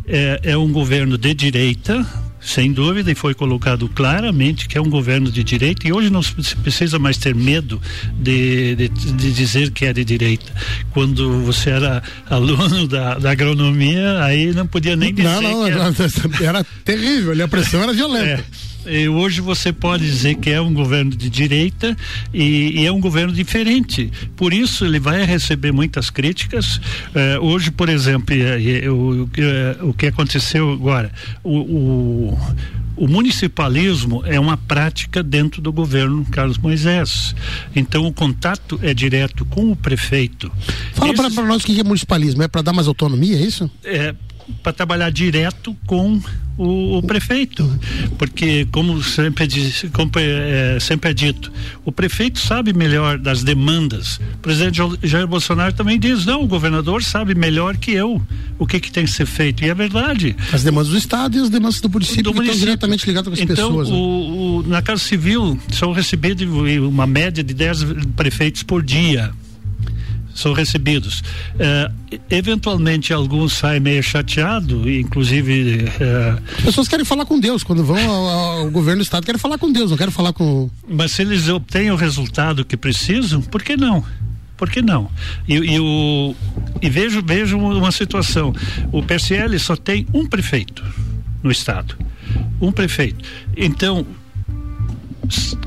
É, 0.07 0.41
é 0.43 0.57
um 0.57 0.73
governo 0.73 1.17
de 1.17 1.33
direita, 1.33 2.05
sem 2.43 2.73
dúvida, 2.73 3.11
e 3.11 3.15
foi 3.15 3.35
colocado 3.35 3.89
claramente 3.89 4.69
que 4.69 4.77
é 4.77 4.81
um 4.81 4.91
governo 4.91 5.31
de 5.31 5.45
direita, 5.45 5.87
e 5.87 5.93
hoje 5.93 6.11
não 6.11 6.23
se 6.23 6.57
precisa 6.57 6.99
mais 6.99 7.17
ter 7.17 7.35
medo 7.35 7.81
de, 8.19 8.75
de, 8.75 8.89
de 8.89 9.33
dizer 9.33 9.71
que 9.71 9.87
é 9.87 9.93
de 9.93 10.05
direita. 10.05 10.53
Quando 10.91 11.43
você 11.43 11.71
era 11.71 12.03
aluno 12.29 12.87
da, 12.87 13.19
da 13.19 13.31
agronomia, 13.31 14.23
aí 14.23 14.53
não 14.53 14.67
podia 14.67 14.97
nem 14.97 15.15
dizer. 15.15 15.29
Não, 15.29 15.43
não, 15.43 15.67
era... 15.67 15.93
era 16.43 16.65
terrível, 16.85 17.45
a 17.45 17.49
pressão 17.49 17.83
era 17.83 17.93
violenta. 17.95 18.27
É. 18.27 18.72
Hoje 19.15 19.41
você 19.41 19.73
pode 19.73 20.05
dizer 20.05 20.37
que 20.37 20.51
é 20.51 20.61
um 20.61 20.73
governo 20.73 21.11
de 21.11 21.31
direita 21.31 21.97
e, 22.33 22.81
e 22.81 22.87
é 22.87 22.93
um 22.93 23.01
governo 23.01 23.33
diferente. 23.33 24.11
Por 24.37 24.53
isso 24.53 24.85
ele 24.85 24.99
vai 24.99 25.25
receber 25.25 25.73
muitas 25.73 26.11
críticas. 26.11 26.81
Eh, 27.15 27.39
hoje, 27.39 27.71
por 27.71 27.89
exemplo, 27.89 28.35
eh, 28.35 28.89
o, 28.91 29.29
eh, 29.37 29.77
o 29.83 29.95
que 29.95 30.07
aconteceu 30.07 30.73
agora, 30.73 31.13
o, 31.45 31.59
o 31.59 32.39
o 32.97 33.09
municipalismo 33.09 34.23
é 34.27 34.39
uma 34.39 34.57
prática 34.57 35.23
dentro 35.23 35.63
do 35.63 35.73
governo 35.73 36.25
Carlos 36.27 36.59
Moisés. 36.59 37.35
Então 37.75 38.07
o 38.07 38.13
contato 38.13 38.79
é 38.83 38.93
direto 38.93 39.45
com 39.47 39.73
o 39.73 39.77
prefeito. 39.77 40.53
Fala 40.93 41.15
para 41.15 41.31
nós 41.45 41.63
o 41.63 41.67
que 41.67 41.81
é 41.81 41.85
municipalismo, 41.85 42.43
é 42.43 42.49
para 42.49 42.63
dar 42.63 42.73
mais 42.73 42.87
autonomia, 42.87 43.37
é 43.37 43.41
isso? 43.41 43.71
É 43.83 44.15
para 44.63 44.73
trabalhar 44.73 45.11
direto 45.11 45.77
com 45.87 46.21
o, 46.57 46.99
o, 46.99 47.03
prefeito, 47.03 47.69
porque 48.19 48.67
como 48.71 49.03
sempre, 49.03 49.49
como 49.93 50.11
é, 50.17 50.79
sempre 50.81 51.11
é 51.11 51.15
dito, 51.15 51.51
o 51.85 51.91
prefeito 51.91 52.39
sabe 52.39 52.73
melhor 52.73 53.19
das 53.19 53.43
demandas. 53.43 54.21
O 54.35 54.39
presidente 54.39 54.81
Jair 55.03 55.27
Bolsonaro 55.27 55.73
também 55.73 55.99
diz, 55.99 56.27
não, 56.27 56.43
o 56.43 56.47
governador 56.47 57.03
sabe 57.03 57.35
melhor 57.35 57.77
que 57.77 57.93
eu 57.93 58.21
o 58.59 58.67
que, 58.67 58.79
que 58.79 58.93
tem 58.93 59.05
que 59.05 59.11
ser 59.11 59.27
feito, 59.27 59.65
e 59.65 59.71
é 59.71 59.75
verdade. 59.75 60.37
As 60.53 60.63
demandas 60.63 60.91
do 60.93 60.99
Estado 60.99 61.37
e 61.37 61.41
as 61.41 61.51
demandas 61.51 61.81
do 61.81 61.89
município, 61.89 62.25
do 62.25 62.35
município. 62.35 62.55
estão 62.55 62.67
diretamente 62.67 63.07
ligadas 63.07 63.29
com 63.29 63.35
as 63.35 63.41
então, 63.41 63.57
pessoas. 63.57 63.89
Então, 63.89 63.99
o, 63.99 64.65
na 64.67 64.83
Casa 64.83 65.03
Civil 65.03 65.59
são 65.73 65.93
recebidos 65.93 66.47
uma 66.79 67.07
média 67.07 67.43
de 67.43 67.55
10 67.55 67.85
prefeitos 68.15 68.63
por 68.63 68.83
dia 68.83 69.33
são 70.35 70.53
recebidos. 70.53 71.23
É, 71.59 71.91
eventualmente 72.31 73.13
alguns 73.13 73.55
saem 73.55 73.81
meio 73.81 74.03
chateado, 74.03 74.91
inclusive. 74.91 75.85
É, 76.01 76.39
As 76.59 76.65
pessoas 76.65 76.89
querem 76.89 77.05
falar 77.05 77.25
com 77.25 77.39
Deus 77.39 77.63
quando 77.63 77.85
vão 77.85 77.99
ao, 77.99 78.29
ao, 78.29 78.71
governo 78.71 79.01
do 79.01 79.05
estado, 79.05 79.25
querem 79.25 79.39
falar 79.39 79.59
com 79.59 79.71
Deus, 79.73 79.91
não 79.91 79.97
querem 79.97 80.13
falar 80.13 80.33
com. 80.33 80.71
Mas 80.89 81.13
se 81.13 81.23
eles 81.23 81.49
obtêm 81.49 81.91
o 81.91 81.97
resultado 81.97 82.65
que 82.65 82.77
precisam, 82.77 83.41
por 83.41 83.63
que 83.63 83.77
não? 83.77 84.05
Por 84.57 84.71
que 84.71 84.81
não? 84.81 85.11
E, 85.49 85.55
e, 85.55 85.81
o, 85.81 86.37
e 86.81 86.89
vejo, 86.89 87.21
vejo 87.25 87.59
uma 87.59 87.91
situação. 87.91 88.53
O 88.93 89.03
PSL 89.03 89.59
só 89.59 89.75
tem 89.75 90.07
um 90.15 90.25
prefeito 90.25 90.85
no 91.43 91.51
estado. 91.51 91.97
Um 92.61 92.71
prefeito. 92.71 93.25
Então, 93.57 94.07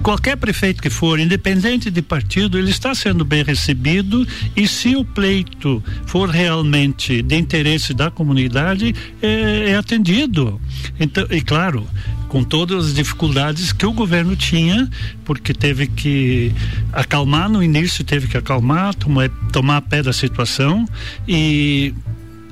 qualquer 0.02 0.38
prefeito 0.38 0.82
que 0.82 0.90
for, 0.90 1.20
independente 1.20 1.90
de 1.90 2.02
partido, 2.02 2.58
ele 2.58 2.70
está 2.70 2.94
sendo 2.94 3.26
bem 3.26 3.44
recebido 3.44 4.28
e 4.56 4.68
se 4.68 4.96
o 4.96 5.04
pleito 5.04 5.84
for 6.06 6.30
realmente 6.30 7.22
de 7.22 7.36
interesse 7.36 7.94
da 7.94 8.12
comunidade, 8.12 8.94
é, 9.22 9.72
é 9.72 9.76
atendido. 9.76 10.60
Então, 11.00 11.26
e 11.32 11.42
claro, 11.42 11.88
com 12.28 12.44
todas 12.44 12.88
as 12.88 12.94
dificuldades 12.94 13.72
que 13.72 13.86
o 13.86 13.94
governo 13.94 14.36
tinha, 14.36 14.90
porque 15.24 15.54
teve 15.54 15.88
que 15.88 16.52
acalmar 16.92 17.50
no 17.50 17.64
início, 17.64 18.04
teve 18.04 18.28
que 18.28 18.38
acalmar, 18.38 18.94
tomar, 18.94 19.30
tomar 19.52 19.82
pé 19.82 20.04
da 20.04 20.14
situação 20.14 20.88
e 21.28 21.94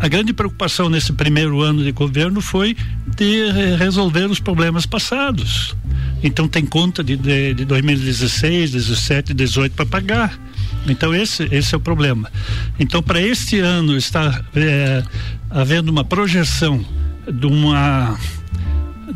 a 0.03 0.07
grande 0.09 0.33
preocupação 0.33 0.89
nesse 0.89 1.13
primeiro 1.13 1.61
ano 1.61 1.81
de 1.81 1.93
governo 1.93 2.41
foi 2.41 2.75
de 3.15 3.49
resolver 3.79 4.25
os 4.25 4.37
problemas 4.37 4.85
passados. 4.85 5.73
Então 6.21 6.45
tem 6.45 6.65
conta 6.65 7.01
de, 7.01 7.15
de, 7.15 7.53
de 7.53 7.63
2016, 7.63 8.71
17, 8.71 9.33
18 9.33 9.73
para 9.73 9.85
pagar. 9.85 10.37
Então 10.85 11.15
esse 11.15 11.47
esse 11.53 11.73
é 11.73 11.77
o 11.77 11.79
problema. 11.79 12.29
Então 12.77 13.01
para 13.01 13.21
este 13.21 13.59
ano 13.59 13.95
está 13.95 14.43
é, 14.53 15.05
havendo 15.49 15.87
uma 15.87 16.03
projeção 16.03 16.85
de 17.25 17.45
uma 17.45 18.19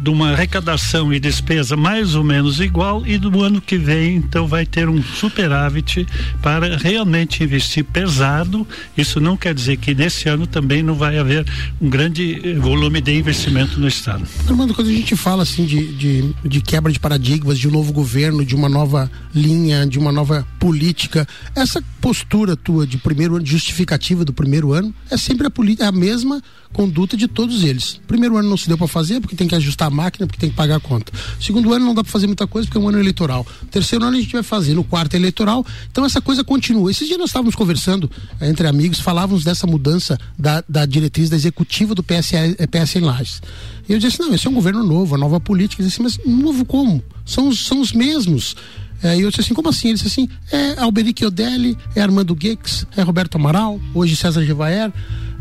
de 0.01 0.09
uma 0.09 0.31
arrecadação 0.31 1.13
e 1.13 1.19
despesa 1.19 1.75
mais 1.75 2.15
ou 2.15 2.23
menos 2.23 2.59
igual 2.59 3.05
e 3.05 3.17
do 3.17 3.41
ano 3.41 3.61
que 3.61 3.77
vem 3.77 4.17
então 4.17 4.47
vai 4.47 4.65
ter 4.65 4.87
um 4.89 5.01
superávit 5.01 6.05
para 6.41 6.77
realmente 6.77 7.43
investir 7.43 7.83
pesado. 7.83 8.67
Isso 8.97 9.19
não 9.19 9.37
quer 9.37 9.53
dizer 9.53 9.77
que 9.77 9.93
nesse 9.93 10.29
ano 10.29 10.45
também 10.45 10.83
não 10.83 10.95
vai 10.95 11.17
haver 11.17 11.45
um 11.81 11.89
grande 11.89 12.39
eh, 12.43 12.53
volume 12.55 13.01
de 13.01 13.17
investimento 13.17 13.79
no 13.79 13.87
estado. 13.87 14.25
Armando, 14.47 14.73
quando 14.73 14.89
a 14.89 14.93
gente 14.93 15.15
fala 15.15 15.43
assim 15.43 15.65
de, 15.65 15.93
de, 15.93 16.35
de 16.43 16.61
quebra 16.61 16.91
de 16.91 16.99
paradigmas, 16.99 17.57
de 17.57 17.67
um 17.67 17.71
novo 17.71 17.91
governo, 17.91 18.45
de 18.45 18.55
uma 18.55 18.69
nova 18.69 19.09
linha, 19.33 19.85
de 19.85 19.97
uma 19.97 20.11
nova 20.11 20.45
política, 20.59 21.27
essa 21.55 21.81
postura 22.01 22.55
tua 22.55 22.85
de 22.85 22.97
primeiro 22.97 23.35
ano, 23.35 23.45
justificativa 23.45 24.23
do 24.23 24.33
primeiro 24.33 24.73
ano, 24.73 24.93
é 25.09 25.17
sempre 25.17 25.47
a, 25.47 25.51
é 25.83 25.87
a 25.87 25.91
mesma 25.91 26.41
conduta 26.73 27.15
de 27.15 27.27
todos 27.27 27.63
eles. 27.63 27.99
Primeiro 28.07 28.37
ano 28.37 28.49
não 28.49 28.57
se 28.57 28.67
deu 28.67 28.77
para 28.77 28.87
fazer 28.87 29.19
porque 29.19 29.35
tem 29.35 29.47
que 29.47 29.55
ajustar 29.55 29.86
a 29.87 29.89
máquina, 29.89 30.27
porque 30.27 30.39
tem 30.39 30.49
que 30.49 30.55
pagar 30.55 30.75
a 30.75 30.79
conta. 30.79 31.11
Segundo 31.39 31.73
ano 31.73 31.85
não 31.85 31.95
dá 31.95 32.03
para 32.03 32.11
fazer 32.11 32.27
muita 32.27 32.45
coisa 32.47 32.67
porque 32.67 32.77
é 32.77 32.81
um 32.81 32.89
ano 32.89 32.99
eleitoral. 32.99 33.45
Terceiro 33.71 34.05
ano 34.05 34.17
a 34.17 34.19
gente 34.19 34.33
vai 34.33 34.43
fazer, 34.43 34.73
no 34.73 34.83
quarto 34.83 35.13
é 35.15 35.17
eleitoral. 35.17 35.65
Então 35.91 36.05
essa 36.05 36.21
coisa 36.21 36.43
continua. 36.43 36.89
Esses 36.91 37.07
dias 37.07 37.19
nós 37.19 37.29
estávamos 37.29 37.55
conversando 37.55 38.09
eh, 38.39 38.49
entre 38.49 38.67
amigos, 38.67 38.99
falávamos 38.99 39.43
dessa 39.43 39.65
mudança 39.67 40.17
da, 40.37 40.63
da 40.67 40.85
diretriz 40.85 41.29
da 41.29 41.35
executiva 41.35 41.93
do 41.95 42.03
PSL, 42.03 42.55
eh, 42.57 42.67
PSL 42.67 43.05
Lages. 43.05 43.41
E 43.87 43.93
eu 43.93 43.99
disse, 43.99 44.19
não, 44.19 44.33
esse 44.33 44.45
é 44.47 44.49
um 44.49 44.53
governo 44.53 44.83
novo, 44.83 45.15
a 45.15 45.17
nova 45.17 45.39
política. 45.39 45.81
Disse, 45.81 46.01
mas 46.01 46.19
novo 46.25 46.65
como? 46.65 47.03
São, 47.25 47.51
são 47.53 47.79
os 47.79 47.93
mesmos. 47.93 48.55
É, 49.01 49.15
e 49.15 49.21
eu 49.21 49.29
disse 49.29 49.41
assim, 49.41 49.53
como 49.53 49.69
assim? 49.69 49.89
Ele 49.89 49.97
disse 49.97 50.07
assim, 50.07 50.29
é 50.51 50.79
Alberic 50.79 51.23
Odelli, 51.25 51.77
é 51.95 52.01
Armando 52.01 52.33
Guex, 52.33 52.85
é 52.95 53.01
Roberto 53.01 53.35
Amaral, 53.35 53.79
hoje 53.93 54.15
César 54.15 54.43
Gevaer. 54.43 54.91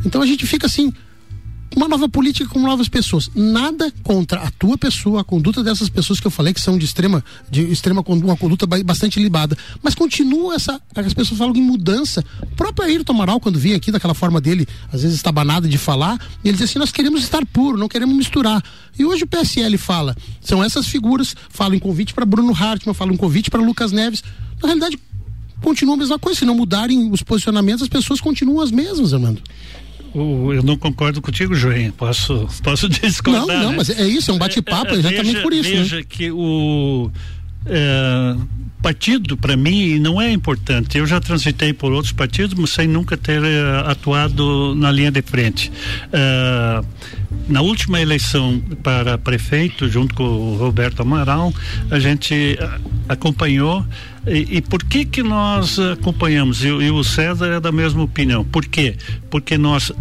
Então 0.05 0.21
a 0.21 0.27
gente 0.27 0.47
fica 0.47 0.67
assim, 0.67 0.93
uma 1.77 1.87
nova 1.87 2.09
política 2.09 2.49
com 2.49 2.59
novas 2.59 2.89
pessoas. 2.89 3.31
Nada 3.35 3.93
contra 4.03 4.41
a 4.41 4.51
tua 4.51 4.79
pessoa, 4.79 5.21
a 5.21 5.25
conduta 5.25 5.63
dessas 5.63 5.91
pessoas 5.91 6.19
que 6.19 6.27
eu 6.27 6.31
falei 6.31 6.55
que 6.55 6.61
são 6.61 6.79
de 6.79 6.87
extrema, 6.87 7.23
de 7.51 7.71
extrema 7.71 8.03
uma 8.07 8.37
conduta 8.37 8.67
bastante 8.83 9.21
libada. 9.21 9.57
Mas 9.83 9.95
continua 9.95 10.55
essa. 10.55 10.81
As 10.95 11.13
pessoas 11.13 11.37
falam 11.37 11.55
em 11.55 11.61
mudança. 11.61 12.25
O 12.43 12.57
próprio 12.57 12.89
Ayrton 12.89 13.13
Amaral, 13.13 13.39
quando 13.39 13.59
vinha 13.59 13.77
aqui 13.77 13.93
daquela 13.93 14.15
forma 14.15 14.41
dele, 14.41 14.67
às 14.91 15.03
vezes 15.03 15.17
estabanada 15.17 15.69
de 15.69 15.77
falar, 15.77 16.19
ele 16.43 16.55
diz 16.57 16.63
assim: 16.63 16.79
nós 16.79 16.91
queremos 16.91 17.23
estar 17.23 17.45
puro, 17.45 17.77
não 17.77 17.89
queremos 17.89 18.17
misturar. 18.17 18.65
E 18.99 19.05
hoje 19.05 19.25
o 19.25 19.27
PSL 19.27 19.77
fala, 19.77 20.17
são 20.41 20.65
essas 20.65 20.87
figuras, 20.87 21.37
fala 21.51 21.77
em 21.77 21.79
convite 21.79 22.15
para 22.15 22.25
Bruno 22.25 22.55
Hartmann, 22.55 22.95
fala 22.95 23.13
em 23.13 23.17
convite 23.17 23.51
para 23.51 23.61
Lucas 23.61 23.93
Neves. 23.93 24.25
Na 24.63 24.69
realidade, 24.69 24.99
continua 25.61 25.95
a 25.95 25.99
mesma 25.99 26.19
coisa. 26.19 26.39
Se 26.39 26.47
não 26.47 26.55
mudarem 26.55 27.11
os 27.11 27.23
posicionamentos, 27.23 27.83
as 27.83 27.89
pessoas 27.89 28.19
continuam 28.19 28.63
as 28.63 28.71
mesmas, 28.71 29.13
Armando 29.13 29.43
eu 30.17 30.63
não 30.63 30.77
concordo 30.77 31.21
contigo, 31.21 31.55
Joinha. 31.55 31.93
Posso, 31.93 32.49
posso 32.63 32.89
discordar. 32.91 33.47
Não, 33.47 33.63
não, 33.65 33.71
né? 33.71 33.77
mas 33.77 33.91
é 33.91 34.07
isso, 34.07 34.31
é 34.31 34.35
um 34.35 34.39
bate-papo 34.39 34.95
é, 34.95 34.99
exatamente 34.99 35.33
veja, 35.33 35.43
por 35.43 35.53
isso. 35.53 35.71
Né? 35.71 35.77
Veja 35.77 35.97
né? 35.97 36.05
que 36.09 36.31
o 36.31 37.11
é, 37.67 38.37
partido, 38.81 39.37
para 39.37 39.57
mim, 39.57 39.99
não 39.99 40.21
é 40.21 40.31
importante. 40.31 40.97
Eu 40.97 41.07
já 41.07 41.21
transitei 41.21 41.73
por 41.73 41.93
outros 41.93 42.13
partidos, 42.13 42.55
mas 42.59 42.71
sem 42.71 42.87
nunca 42.87 43.17
ter 43.17 43.43
é, 43.43 43.91
atuado 43.91 44.75
na 44.75 44.91
linha 44.91 45.11
de 45.11 45.23
frente. 45.23 45.73
É, 46.13 46.83
na 47.49 47.61
última 47.61 48.01
eleição 48.01 48.61
para 48.83 49.19
prefeito, 49.19 49.89
junto 49.89 50.15
com 50.15 50.25
o 50.25 50.57
Roberto 50.57 51.03
Amaral, 51.03 51.53
a 51.91 51.99
gente 51.99 52.59
acompanhou 53.09 53.85
e, 54.27 54.57
e, 54.57 54.61
por 54.61 54.83
que 54.83 55.05
que 55.05 55.23
nós 55.23 55.79
acompanhamos? 55.79 56.65
E, 56.65 56.69
e, 56.69 56.91
o 56.91 57.05
César 57.05 57.47
é 57.47 57.61
da 57.61 57.71
mesma 57.71 58.03
opinião. 58.03 58.45
Por 58.45 58.67
quê? 58.67 58.97
Porque 59.31 59.57
nós 59.57 59.93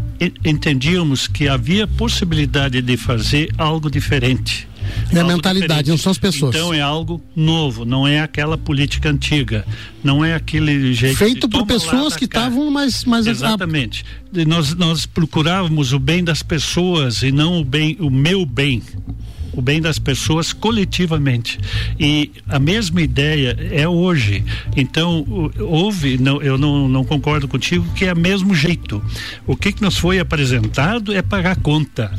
entendíamos 0.44 1.28
que 1.28 1.48
havia 1.48 1.88
possibilidade 1.88 2.82
de 2.82 2.98
fazer 2.98 3.50
algo 3.58 3.90
diferente. 3.90 4.68
É 5.12 5.20
a 5.20 5.24
mentalidade, 5.24 5.84
diferente. 5.84 5.90
não 5.90 5.98
são 5.98 6.12
as 6.12 6.18
pessoas. 6.18 6.56
Então 6.56 6.74
é 6.74 6.82
algo 6.82 7.22
novo, 7.36 7.86
não 7.86 8.08
é 8.08 8.20
aquela 8.20 8.58
política 8.58 9.10
antiga, 9.10 9.66
não 10.04 10.24
é 10.24 10.36
aquele 10.36 10.94
jeito. 10.94 11.18
Feito 11.18 11.50
por 11.50 11.66
pessoas 11.66 12.16
que 12.16 12.26
estavam 12.26 12.70
mais, 12.70 13.04
mais. 13.04 13.26
Exatamente. 13.26 14.06
Nós, 14.48 14.74
nós 14.76 15.06
procurávamos 15.06 15.94
o 15.94 16.00
bem 16.00 16.24
das 16.24 16.44
pessoas 16.44 17.24
e 17.24 17.32
não 17.32 17.60
o 17.60 17.64
bem, 17.64 17.98
o 18.00 18.10
meu 18.10 18.46
bem 18.46 18.82
o 19.56 19.62
bem 19.62 19.82
das 19.82 19.98
pessoas 20.00 20.54
coletivamente. 20.54 21.60
E 22.00 22.32
a 22.48 22.60
mesma 22.60 23.02
ideia 23.02 23.58
é 23.72 23.88
hoje. 23.88 24.44
Então, 24.76 25.26
houve, 25.60 26.18
não, 26.18 26.42
eu 26.42 26.58
não, 26.58 26.88
não 26.88 27.04
concordo 27.04 27.48
contigo, 27.48 27.86
que 27.96 28.06
é 28.06 28.14
o 28.14 28.18
mesmo 28.18 28.54
jeito. 28.54 29.04
O 29.48 29.56
que, 29.56 29.72
que 29.72 29.82
nos 29.82 29.98
foi 29.98 30.20
apresentado 30.20 31.14
é 31.14 31.22
pagar 31.22 31.56
conta. 31.58 32.12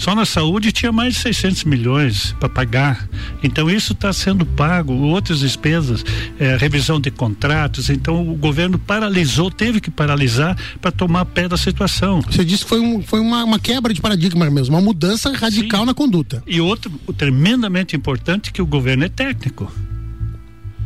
Só 0.00 0.14
na 0.14 0.24
saúde 0.24 0.72
tinha 0.72 0.90
mais 0.90 1.12
de 1.12 1.20
600 1.20 1.64
milhões 1.64 2.34
para 2.40 2.48
pagar. 2.48 3.06
Então 3.42 3.68
isso 3.68 3.92
está 3.92 4.10
sendo 4.14 4.46
pago, 4.46 4.94
outras 4.94 5.40
despesas, 5.40 6.02
é, 6.38 6.56
revisão 6.56 6.98
de 6.98 7.10
contratos. 7.10 7.90
Então 7.90 8.26
o 8.26 8.34
governo 8.34 8.78
paralisou, 8.78 9.50
teve 9.50 9.78
que 9.78 9.90
paralisar 9.90 10.56
para 10.80 10.90
tomar 10.90 11.26
pé 11.26 11.46
da 11.46 11.58
situação. 11.58 12.22
Você 12.22 12.42
disse 12.46 12.62
que 12.62 12.70
foi, 12.70 12.80
um, 12.80 13.02
foi 13.02 13.20
uma, 13.20 13.44
uma 13.44 13.58
quebra 13.58 13.92
de 13.92 14.00
paradigma 14.00 14.50
mesmo, 14.50 14.74
uma 14.74 14.80
mudança 14.80 15.30
radical 15.36 15.80
Sim. 15.80 15.86
na 15.86 15.92
conduta. 15.92 16.42
E 16.46 16.62
outro 16.62 16.90
tremendamente 17.18 17.94
importante 17.94 18.52
que 18.52 18.62
o 18.62 18.66
governo 18.66 19.04
é 19.04 19.08
técnico. 19.10 19.70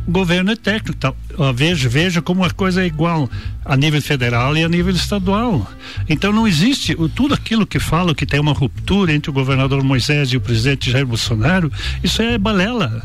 Governo 0.07 0.51
é 0.51 0.55
técnico. 0.55 1.15
Ó, 1.37 1.51
veja, 1.51 1.89
veja 1.89 2.21
como 2.21 2.43
a 2.43 2.51
coisa 2.51 2.83
é 2.83 2.85
igual 2.85 3.29
a 3.63 3.75
nível 3.75 4.01
federal 4.01 4.55
e 4.55 4.63
a 4.63 4.69
nível 4.69 4.93
estadual. 4.93 5.69
Então 6.07 6.31
não 6.31 6.47
existe 6.47 6.95
o, 6.97 7.09
tudo 7.09 7.33
aquilo 7.33 7.65
que 7.65 7.79
fala 7.79 8.15
que 8.15 8.25
tem 8.25 8.39
uma 8.39 8.53
ruptura 8.53 9.13
entre 9.13 9.29
o 9.29 9.33
governador 9.33 9.83
Moisés 9.83 10.29
e 10.29 10.37
o 10.37 10.41
presidente 10.41 10.91
Jair 10.91 11.05
Bolsonaro, 11.05 11.71
isso 12.03 12.21
é 12.21 12.37
balela. 12.37 13.03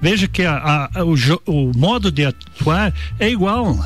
Veja 0.00 0.28
que 0.28 0.42
a, 0.42 0.90
a, 0.94 1.04
o, 1.04 1.14
o 1.46 1.72
modo 1.76 2.10
de 2.10 2.24
atuar 2.24 2.92
é 3.18 3.28
igual. 3.28 3.78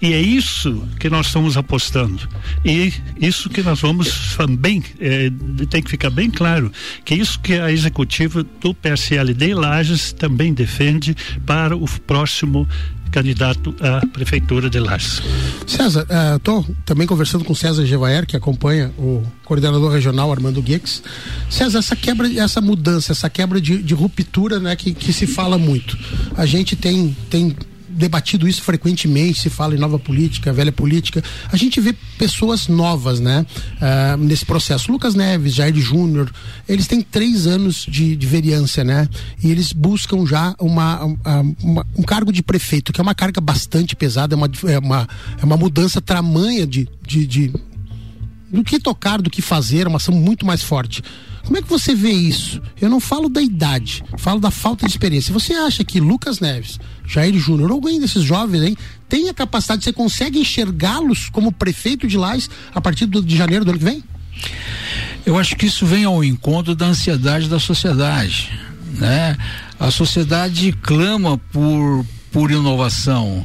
E 0.00 0.12
é 0.12 0.20
isso 0.20 0.86
que 0.98 1.08
nós 1.08 1.26
estamos 1.26 1.56
apostando. 1.56 2.28
E 2.64 2.92
isso 3.20 3.48
que 3.48 3.62
nós 3.62 3.80
vamos 3.80 4.36
também, 4.36 4.82
é, 5.00 5.30
tem 5.70 5.82
que 5.82 5.90
ficar 5.90 6.10
bem 6.10 6.30
claro, 6.30 6.70
que 7.04 7.14
isso 7.14 7.40
que 7.40 7.54
a 7.54 7.70
executiva 7.72 8.44
do 8.60 8.74
PSL 8.74 9.32
de 9.32 9.54
Lages 9.54 10.12
também 10.12 10.52
defende 10.52 11.14
para 11.46 11.76
o 11.76 11.86
próximo 12.00 12.68
candidato 13.14 13.72
à 13.80 14.04
prefeitura 14.08 14.68
de 14.68 14.80
Lages. 14.80 15.22
César, 15.68 16.04
estou 16.34 16.62
uh, 16.62 16.76
também 16.84 17.06
conversando 17.06 17.44
com 17.44 17.54
César 17.54 17.86
Gevaer, 17.86 18.26
que 18.26 18.36
acompanha 18.36 18.92
o 18.98 19.22
coordenador 19.44 19.92
regional 19.92 20.32
Armando 20.32 20.60
Guix. 20.60 21.00
César, 21.48 21.78
essa 21.78 21.94
quebra, 21.94 22.28
essa 22.36 22.60
mudança, 22.60 23.12
essa 23.12 23.30
quebra 23.30 23.60
de, 23.60 23.80
de 23.80 23.94
ruptura, 23.94 24.58
né, 24.58 24.74
que, 24.74 24.92
que 24.92 25.12
se 25.12 25.28
fala 25.28 25.56
muito. 25.56 25.96
A 26.36 26.44
gente 26.44 26.74
tem 26.74 27.16
tem 27.30 27.54
debatido 27.94 28.48
isso 28.48 28.62
frequentemente, 28.62 29.40
se 29.40 29.50
fala 29.50 29.74
em 29.74 29.78
nova 29.78 29.98
política, 29.98 30.52
velha 30.52 30.72
política. 30.72 31.22
A 31.50 31.56
gente 31.56 31.80
vê 31.80 31.94
pessoas 32.18 32.68
novas, 32.68 33.20
né? 33.20 33.46
Uh, 33.76 34.16
nesse 34.18 34.44
processo. 34.44 34.90
Lucas 34.90 35.14
Neves, 35.14 35.54
Jair 35.54 35.74
Júnior, 35.76 36.30
eles 36.68 36.86
têm 36.86 37.00
três 37.00 37.46
anos 37.46 37.86
de, 37.88 38.16
de 38.16 38.26
né? 38.84 39.08
E 39.42 39.50
eles 39.50 39.72
buscam 39.72 40.26
já 40.26 40.54
uma, 40.58 41.04
uma, 41.04 41.40
uma, 41.62 41.86
um 41.96 42.02
cargo 42.02 42.32
de 42.32 42.42
prefeito, 42.42 42.92
que 42.92 43.00
é 43.00 43.02
uma 43.02 43.14
carga 43.14 43.40
bastante 43.40 43.94
pesada, 43.94 44.34
é 44.34 44.36
uma, 44.36 44.50
é 44.66 44.78
uma, 44.78 45.08
é 45.40 45.44
uma 45.44 45.56
mudança 45.56 46.00
tamanha 46.00 46.66
de, 46.66 46.88
de, 47.06 47.26
de 47.26 47.52
do 48.50 48.62
que 48.62 48.78
tocar, 48.78 49.20
do 49.20 49.30
que 49.30 49.42
fazer, 49.42 49.86
uma 49.86 49.96
ação 49.96 50.14
muito 50.14 50.46
mais 50.46 50.62
forte. 50.62 51.02
Como 51.44 51.58
é 51.58 51.62
que 51.62 51.68
você 51.68 51.94
vê 51.94 52.10
isso? 52.10 52.60
Eu 52.80 52.88
não 52.88 52.98
falo 52.98 53.28
da 53.28 53.42
idade, 53.42 54.02
falo 54.18 54.40
da 54.40 54.50
falta 54.50 54.86
de 54.86 54.92
experiência. 54.92 55.32
Você 55.32 55.52
acha 55.52 55.84
que 55.84 56.00
Lucas 56.00 56.40
Neves, 56.40 56.80
Jair 57.06 57.34
Júnior, 57.38 57.70
ou 57.70 57.76
alguém 57.76 58.00
desses 58.00 58.22
jovens 58.22 58.62
aí, 58.62 58.76
tem 59.08 59.28
a 59.28 59.34
capacidade, 59.34 59.84
você 59.84 59.92
consegue 59.92 60.38
enxergá-los 60.38 61.28
como 61.28 61.52
prefeito 61.52 62.06
de 62.06 62.16
Lais 62.16 62.48
a 62.74 62.80
partir 62.80 63.06
do, 63.06 63.22
de 63.22 63.36
janeiro 63.36 63.64
do 63.64 63.70
ano 63.70 63.78
que 63.78 63.84
vem? 63.84 64.02
Eu 65.26 65.38
acho 65.38 65.54
que 65.56 65.66
isso 65.66 65.86
vem 65.86 66.04
ao 66.04 66.24
encontro 66.24 66.74
da 66.74 66.86
ansiedade 66.86 67.48
da 67.48 67.58
sociedade, 67.58 68.50
né? 68.98 69.36
A 69.78 69.90
sociedade 69.90 70.72
clama 70.82 71.38
por, 71.52 72.04
por 72.30 72.50
inovação, 72.50 73.44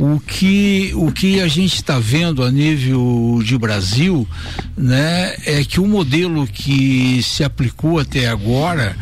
o 0.00 0.18
que, 0.18 0.92
o 0.94 1.12
que 1.12 1.42
a 1.42 1.46
gente 1.46 1.74
está 1.74 1.98
vendo 1.98 2.42
a 2.42 2.50
nível 2.50 3.38
de 3.44 3.58
Brasil, 3.58 4.26
né, 4.74 5.34
é 5.44 5.62
que 5.62 5.78
o 5.78 5.86
modelo 5.86 6.46
que 6.46 7.22
se 7.22 7.44
aplicou 7.44 7.98
até 7.98 8.26
agora, 8.26 8.96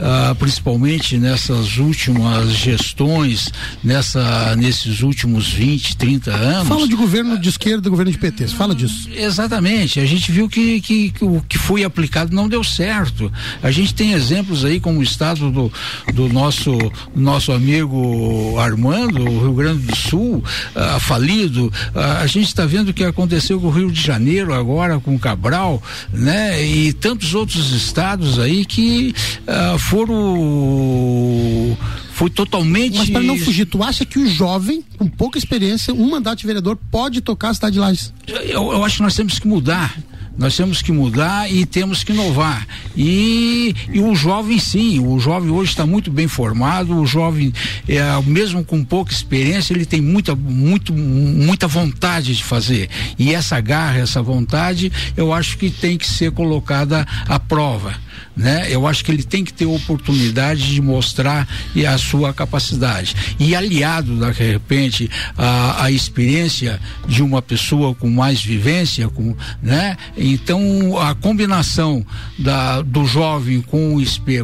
ah, 0.00 0.34
principalmente 0.36 1.16
nessas 1.18 1.76
últimas 1.76 2.50
gestões, 2.50 3.52
nessa, 3.84 4.56
nesses 4.56 5.02
últimos 5.02 5.52
20, 5.52 5.96
30 5.96 6.34
anos. 6.34 6.68
Fala 6.68 6.88
de 6.88 6.96
governo 6.96 7.38
de 7.38 7.48
esquerda 7.48 7.88
governo 7.88 8.10
de 8.10 8.18
PT, 8.18 8.48
fala 8.48 8.74
disso. 8.74 9.08
Exatamente. 9.14 10.00
A 10.00 10.06
gente 10.06 10.32
viu 10.32 10.48
que, 10.48 10.80
que, 10.80 11.12
que, 11.12 11.24
o 11.24 11.40
que 11.48 11.58
foi 11.58 11.84
aplicado 11.84 12.34
não 12.34 12.48
deu 12.48 12.64
certo. 12.64 13.32
A 13.62 13.70
gente 13.70 13.94
tem 13.94 14.14
exemplos 14.14 14.64
aí, 14.64 14.80
como 14.80 14.98
o 14.98 15.02
estado 15.02 15.48
do, 15.52 15.72
do 16.12 16.28
nosso, 16.28 16.76
nosso 17.14 17.52
amigo 17.52 18.58
Armando, 18.58 19.22
o 19.22 19.42
Rio 19.42 19.54
Grande 19.54 19.86
do 19.86 19.94
Sul 19.94 20.39
uh, 20.40 21.00
falido. 21.00 21.66
Uh, 21.66 21.98
a 22.20 22.26
gente 22.26 22.46
está 22.46 22.66
vendo 22.66 22.88
o 22.88 22.94
que 22.94 23.04
aconteceu 23.04 23.60
com 23.60 23.68
o 23.68 23.70
Rio 23.70 23.90
de 23.90 24.00
Janeiro 24.00 24.52
agora, 24.52 24.98
com 24.98 25.18
Cabral, 25.18 25.82
né? 26.12 26.64
E 26.64 26.92
tantos 26.92 27.34
outros 27.34 27.72
estados 27.72 28.38
aí 28.38 28.64
que 28.64 29.14
uh, 29.42 29.78
foram 29.78 31.76
foi 32.20 32.28
totalmente. 32.28 32.98
Mas 32.98 33.08
para 33.08 33.22
não 33.22 33.38
fugir, 33.38 33.64
tu 33.64 33.82
acha 33.82 34.04
que 34.04 34.18
o 34.18 34.28
jovem, 34.28 34.84
com 34.98 35.08
pouca 35.08 35.38
experiência, 35.38 35.94
um 35.94 36.10
mandato 36.10 36.40
de 36.40 36.46
vereador, 36.46 36.76
pode 36.90 37.22
tocar 37.22 37.48
a 37.48 37.54
cidade 37.54 37.72
de 37.74 37.78
Lages? 37.78 38.12
Eu, 38.26 38.72
eu 38.72 38.84
acho 38.84 38.96
que 38.98 39.02
nós 39.02 39.14
temos 39.14 39.38
que 39.38 39.48
mudar. 39.48 39.96
Nós 40.40 40.56
temos 40.56 40.80
que 40.80 40.90
mudar 40.90 41.52
e 41.52 41.66
temos 41.66 42.02
que 42.02 42.12
inovar. 42.12 42.66
E, 42.96 43.74
e 43.92 44.00
o 44.00 44.14
jovem, 44.14 44.58
sim, 44.58 44.98
o 44.98 45.20
jovem 45.20 45.50
hoje 45.50 45.72
está 45.72 45.84
muito 45.84 46.10
bem 46.10 46.26
formado, 46.26 46.96
o 46.96 47.06
jovem, 47.06 47.52
é, 47.86 48.00
mesmo 48.24 48.64
com 48.64 48.82
pouca 48.82 49.12
experiência, 49.12 49.74
ele 49.74 49.84
tem 49.84 50.00
muita, 50.00 50.34
muito, 50.34 50.94
muita 50.94 51.68
vontade 51.68 52.34
de 52.34 52.42
fazer. 52.42 52.88
E 53.18 53.34
essa 53.34 53.60
garra, 53.60 53.98
essa 53.98 54.22
vontade, 54.22 54.90
eu 55.14 55.30
acho 55.30 55.58
que 55.58 55.68
tem 55.68 55.98
que 55.98 56.08
ser 56.08 56.30
colocada 56.30 57.06
à 57.28 57.38
prova 57.38 57.94
né? 58.36 58.66
Eu 58.70 58.86
acho 58.86 59.04
que 59.04 59.10
ele 59.10 59.22
tem 59.22 59.44
que 59.44 59.52
ter 59.52 59.66
oportunidade 59.66 60.72
de 60.72 60.80
mostrar 60.80 61.46
e 61.74 61.84
a 61.84 61.98
sua 61.98 62.32
capacidade. 62.32 63.14
E 63.38 63.54
aliado, 63.54 64.16
de 64.16 64.30
repente, 64.32 65.10
a, 65.36 65.84
a 65.84 65.90
experiência 65.90 66.80
de 67.06 67.22
uma 67.22 67.42
pessoa 67.42 67.94
com 67.94 68.08
mais 68.08 68.42
vivência, 68.42 69.08
com, 69.08 69.36
né? 69.62 69.96
Então, 70.32 70.98
a 70.98 71.14
combinação 71.14 72.04
da, 72.38 72.82
do 72.82 73.04
jovem 73.04 73.60
com, 73.60 73.96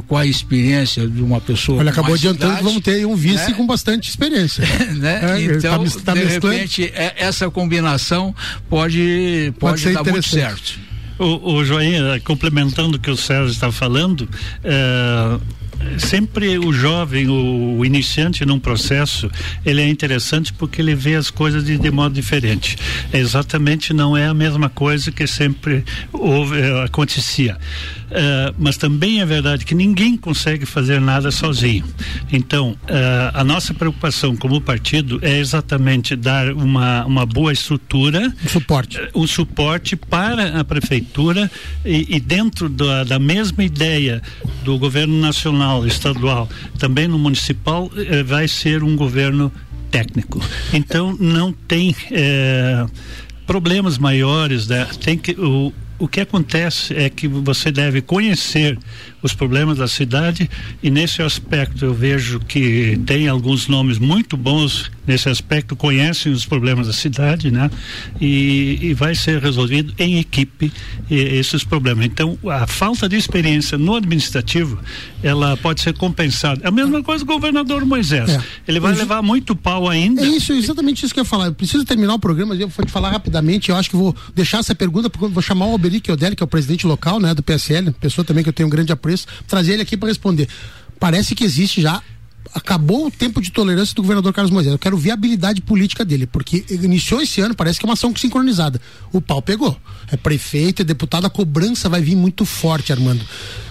com 0.07 0.16
a 0.16 0.27
experiência 0.27 1.07
de 1.07 1.22
uma 1.22 1.40
pessoa 1.40 1.81
Olha, 1.81 1.90
acabou 1.90 2.14
adiantando 2.14 2.57
que 2.57 2.62
vamos 2.62 2.83
ter 2.83 3.07
um 3.07 3.14
vice 3.14 3.51
né? 3.51 3.55
com 3.55 3.66
bastante 3.66 4.09
experiência. 4.09 4.64
né? 4.96 5.20
É, 5.37 5.42
então, 5.42 5.85
tá, 5.85 6.01
tá 6.05 6.14
de 6.14 6.25
repente, 6.25 6.85
é, 6.94 7.14
essa 7.18 7.51
combinação 7.51 8.35
pode, 8.68 9.53
pode, 9.59 9.83
pode 9.83 9.94
dar 9.94 10.05
muito 10.05 10.29
certo. 10.29 10.79
O, 11.18 11.55
o 11.55 11.64
Joinha, 11.64 12.20
complementando 12.20 12.96
o 12.99 13.01
que 13.01 13.11
o 13.11 13.16
César 13.16 13.51
está 13.51 13.72
falando, 13.72 14.29
é, 14.62 15.38
sempre 15.99 16.59
o 16.59 16.72
jovem, 16.72 17.29
o, 17.29 17.79
o, 17.79 17.85
iniciante 17.85 18.44
num 18.44 18.59
processo, 18.59 19.31
ele 19.64 19.81
é 19.81 19.88
interessante 19.88 20.53
porque 20.53 20.81
ele 20.81 20.94
vê 20.94 21.14
as 21.14 21.31
coisas 21.31 21.64
de, 21.64 21.79
de 21.79 21.90
modo 21.90 22.14
diferente. 22.14 22.77
É 23.12 23.18
exatamente 23.18 23.92
não 23.92 24.16
é 24.16 24.27
a 24.27 24.35
mesma 24.35 24.68
coisa 24.68 25.11
que 25.11 25.27
sempre 25.27 25.85
houve, 26.12 26.61
é, 26.61 26.85
acontecia. 26.85 27.59
Uh, 28.07 28.55
mas 28.57 28.77
também 28.77 29.21
é 29.21 29.27
verdade 29.27 29.64
que 29.64 29.75
ninguém 29.75 30.16
consegue 30.16 30.64
fazer 30.64 31.01
nada 31.01 31.31
sozinho. 31.33 31.85
Então, 32.33 32.71
uh, 32.71 33.31
a 33.35 33.42
nossa 33.42 33.75
preocupação 33.75 34.37
como 34.37 34.61
partido 34.61 35.19
é 35.23 35.38
exatamente 35.38 36.14
dar 36.14 36.53
uma, 36.53 37.05
uma 37.05 37.27
boa 37.27 37.53
estrutura, 37.53 38.33
um 38.45 38.49
suporte, 38.49 39.01
uh, 39.01 39.09
um 39.14 39.27
suporte 39.27 39.97
para 39.97 40.61
a 40.61 40.64
prefeitura 40.64 41.51
e, 41.85 42.16
e 42.16 42.21
dentro 42.21 42.69
da, 42.69 43.03
da 43.03 43.19
mesma 43.19 43.64
ideia 43.64 44.23
do 44.62 44.79
governo 44.79 45.21
nacional, 45.21 45.85
estadual, 45.85 46.49
também 46.79 47.09
no 47.09 47.19
municipal, 47.19 47.90
vai 48.25 48.47
ser 48.47 48.85
um 48.85 48.95
governo 48.95 49.53
técnico. 49.90 50.40
Então, 50.73 51.16
não 51.19 51.53
tem 51.53 51.95
problemas 53.47 53.99
maiores, 53.99 54.66
né? 54.66 54.87
Tem 55.03 55.16
que 55.16 55.33
o, 55.33 55.73
o 55.98 56.06
que 56.06 56.20
acontece 56.20 56.94
é 56.94 57.09
que 57.09 57.26
você 57.26 57.70
deve 57.72 58.02
conhecer 58.02 58.78
os 59.22 59.33
problemas 59.33 59.79
da 59.79 59.88
cidade 59.88 60.48
e 60.83 60.90
nesse 60.90 61.22
aspecto 61.22 61.85
eu 61.85 61.94
vejo 61.94 62.40
que 62.40 63.00
tem 63.07 63.29
alguns 63.29 63.68
nomes 63.68 63.98
muito 63.98 64.37
bons 64.37 64.90
nesse 65.07 65.29
aspecto 65.29 65.76
conhecem 65.76 66.33
os 66.33 66.44
problemas 66.44 66.88
da 66.88 66.92
cidade, 66.92 67.50
né? 67.50 67.70
E, 68.20 68.79
e 68.83 68.94
vai 68.94 69.14
ser 69.14 69.40
resolvido 69.40 69.94
em 69.98 70.18
equipe 70.18 70.72
e, 71.09 71.14
esses 71.14 71.62
problemas. 71.62 72.05
Então 72.07 72.37
a 72.48 72.66
falta 72.66 73.09
de 73.09 73.16
experiência 73.16 73.79
no 73.79 73.94
administrativo 73.94 74.79
ela 75.22 75.57
pode 75.57 75.81
ser 75.81 75.94
compensada. 75.94 76.61
É 76.64 76.68
a 76.68 76.70
mesma 76.70 77.02
coisa 77.02 77.24
do 77.24 77.33
governador 77.33 77.85
Moisés. 77.85 78.31
É. 78.31 78.42
Ele 78.66 78.81
vai 78.81 78.94
levar 78.94 79.22
muito 79.22 79.55
pau 79.55 79.88
ainda. 79.88 80.22
É 80.22 80.29
isso, 80.29 80.52
exatamente 80.52 81.05
isso 81.05 81.14
que 81.14 81.20
eu 81.20 81.24
ia 81.24 81.29
falar. 81.29 81.46
Eu 81.46 81.55
preciso 81.55 81.85
terminar 81.85 82.14
o 82.14 82.18
programa, 82.18 82.55
eu 82.55 82.68
vou 82.68 82.85
te 82.85 82.92
falar 82.92 83.11
rapidamente. 83.11 83.70
Eu 83.70 83.76
acho 83.76 83.90
que 83.90 83.96
vou 83.96 84.14
deixar 84.35 84.59
essa 84.59 84.74
pergunta 84.74 85.09
porque 85.09 85.26
vou 85.26 85.42
chamar 85.42 85.66
o 85.66 85.72
Alberic 85.72 86.11
Odelli, 86.11 86.35
que 86.35 86.42
é 86.42 86.44
o 86.44 86.48
presidente 86.48 86.87
local, 86.87 87.20
né, 87.20 87.35
do 87.35 87.42
PSL, 87.42 87.92
pessoa 87.92 88.24
também 88.24 88.42
que 88.42 88.48
eu 88.48 88.52
tenho 88.52 88.66
um 88.66 88.70
grande 88.70 88.92
apreço 89.07 89.27
trazer 89.47 89.75
ele 89.75 89.83
aqui 89.83 89.97
para 89.97 90.09
responder. 90.09 90.49
Parece 90.99 91.35
que 91.35 91.45
existe 91.45 91.81
já 91.81 92.03
acabou 92.55 93.07
o 93.07 93.11
tempo 93.11 93.40
de 93.40 93.51
tolerância 93.51 93.95
do 93.95 94.03
governador 94.03 94.33
Carlos 94.33 94.51
Moisés. 94.51 94.73
Eu 94.73 94.79
quero 94.79 94.99
habilidade 95.12 95.61
política 95.61 96.05
dele, 96.05 96.27
porque 96.27 96.64
iniciou 96.71 97.21
esse 97.21 97.40
ano, 97.40 97.55
parece 97.55 97.79
que 97.79 97.85
é 97.85 97.88
uma 97.88 97.92
ação 97.92 98.14
sincronizada. 98.16 98.81
O 99.12 99.21
pau 99.21 99.42
pegou. 99.42 99.79
É 100.11 100.16
prefeito, 100.16 100.81
é 100.81 100.85
deputado, 100.85 101.27
a 101.27 101.31
cobrança 101.31 101.88
vai 101.88 102.01
vir 102.01 102.16
muito 102.16 102.45
forte, 102.47 102.92
Armando. 102.92 103.23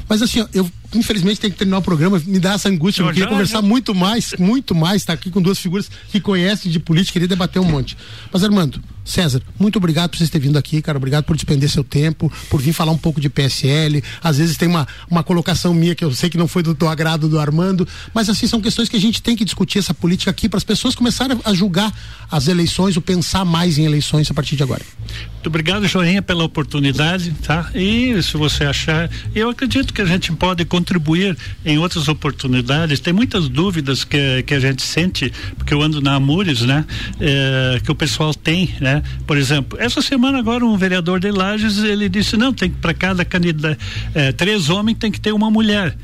Mas 0.07 0.21
assim, 0.21 0.41
ó, 0.41 0.47
eu 0.53 0.69
infelizmente 0.93 1.39
tenho 1.39 1.51
que 1.51 1.57
terminar 1.57 1.79
o 1.79 1.81
programa, 1.81 2.21
me 2.25 2.39
dá 2.39 2.53
essa 2.53 2.69
angústia, 2.69 3.01
eu, 3.01 3.07
eu 3.07 3.13
queria 3.13 3.25
já, 3.25 3.31
conversar 3.31 3.61
já. 3.61 3.61
muito 3.63 3.95
mais, 3.95 4.35
muito 4.37 4.75
mais, 4.75 5.01
estar 5.01 5.13
tá 5.13 5.19
aqui 5.19 5.31
com 5.31 5.41
duas 5.41 5.57
figuras 5.57 5.89
que 6.11 6.19
conhecem 6.19 6.71
de 6.71 6.79
política, 6.79 7.13
queria 7.13 7.27
debater 7.27 7.59
um 7.59 7.65
monte. 7.65 7.97
Mas 8.31 8.43
Armando, 8.43 8.79
César, 9.05 9.41
muito 9.59 9.77
obrigado 9.77 10.09
por 10.09 10.17
vocês 10.17 10.31
terem 10.31 10.47
vindo 10.47 10.57
aqui, 10.57 10.81
cara. 10.81 10.97
Obrigado 10.97 11.23
por 11.23 11.35
despender 11.35 11.69
seu 11.69 11.83
tempo, 11.83 12.31
por 12.49 12.59
vir 12.59 12.73
falar 12.73 12.91
um 12.91 12.97
pouco 12.97 13.21
de 13.21 13.29
PSL. 13.29 14.03
Às 14.21 14.39
vezes 14.39 14.57
tem 14.57 14.67
uma, 14.67 14.87
uma 15.09 15.23
colocação 15.23 15.73
minha 15.75 15.93
que 15.93 16.03
eu 16.03 16.11
sei 16.11 16.29
que 16.29 16.37
não 16.37 16.47
foi 16.47 16.63
do, 16.63 16.73
do 16.73 16.87
agrado 16.87 17.29
do 17.29 17.39
Armando, 17.39 17.87
mas 18.13 18.29
assim, 18.29 18.47
são 18.47 18.59
questões 18.59 18.89
que 18.89 18.97
a 18.97 18.99
gente 18.99 19.21
tem 19.21 19.35
que 19.35 19.45
discutir 19.45 19.77
essa 19.77 19.93
política 19.93 20.31
aqui 20.31 20.49
para 20.49 20.57
as 20.57 20.63
pessoas 20.63 20.95
começarem 20.95 21.39
a 21.45 21.53
julgar 21.53 21.93
as 22.31 22.47
eleições, 22.47 22.95
ou 22.95 23.01
pensar 23.01 23.45
mais 23.45 23.77
em 23.77 23.85
eleições 23.85 24.29
a 24.31 24.33
partir 24.33 24.55
de 24.55 24.63
agora. 24.63 24.81
Muito 25.33 25.47
obrigado, 25.47 25.87
Joinha, 25.87 26.23
pela 26.23 26.43
oportunidade, 26.43 27.31
tá? 27.43 27.69
E 27.75 28.21
se 28.23 28.35
você 28.35 28.63
achar, 28.63 29.09
eu 29.35 29.49
acredito 29.51 29.93
que 29.93 30.01
a 30.01 30.05
gente 30.05 30.31
pode 30.31 30.65
contribuir 30.65 31.37
em 31.63 31.77
outras 31.77 32.07
oportunidades. 32.07 32.99
Tem 32.99 33.13
muitas 33.13 33.47
dúvidas 33.47 34.03
que, 34.03 34.41
que 34.41 34.55
a 34.55 34.59
gente 34.59 34.81
sente, 34.81 35.31
porque 35.55 35.71
eu 35.71 35.83
ando 35.83 36.01
na 36.01 36.15
Amures, 36.15 36.61
né? 36.61 36.83
É, 37.19 37.79
que 37.83 37.91
o 37.91 37.95
pessoal 37.95 38.33
tem, 38.33 38.73
né? 38.81 38.94
Por 39.25 39.37
exemplo, 39.37 39.79
essa 39.79 40.01
semana 40.01 40.39
agora 40.39 40.65
um 40.65 40.77
vereador 40.77 41.19
de 41.19 41.31
Lages, 41.31 41.77
ele 41.79 42.09
disse, 42.09 42.37
não, 42.37 42.53
tem 42.53 42.69
para 42.69 42.93
cada 42.93 43.23
candidato, 43.25 43.77
é, 44.13 44.31
três 44.31 44.69
homens 44.69 44.97
tem 44.97 45.11
que 45.11 45.19
ter 45.19 45.31
uma 45.31 45.49
mulher 45.49 45.95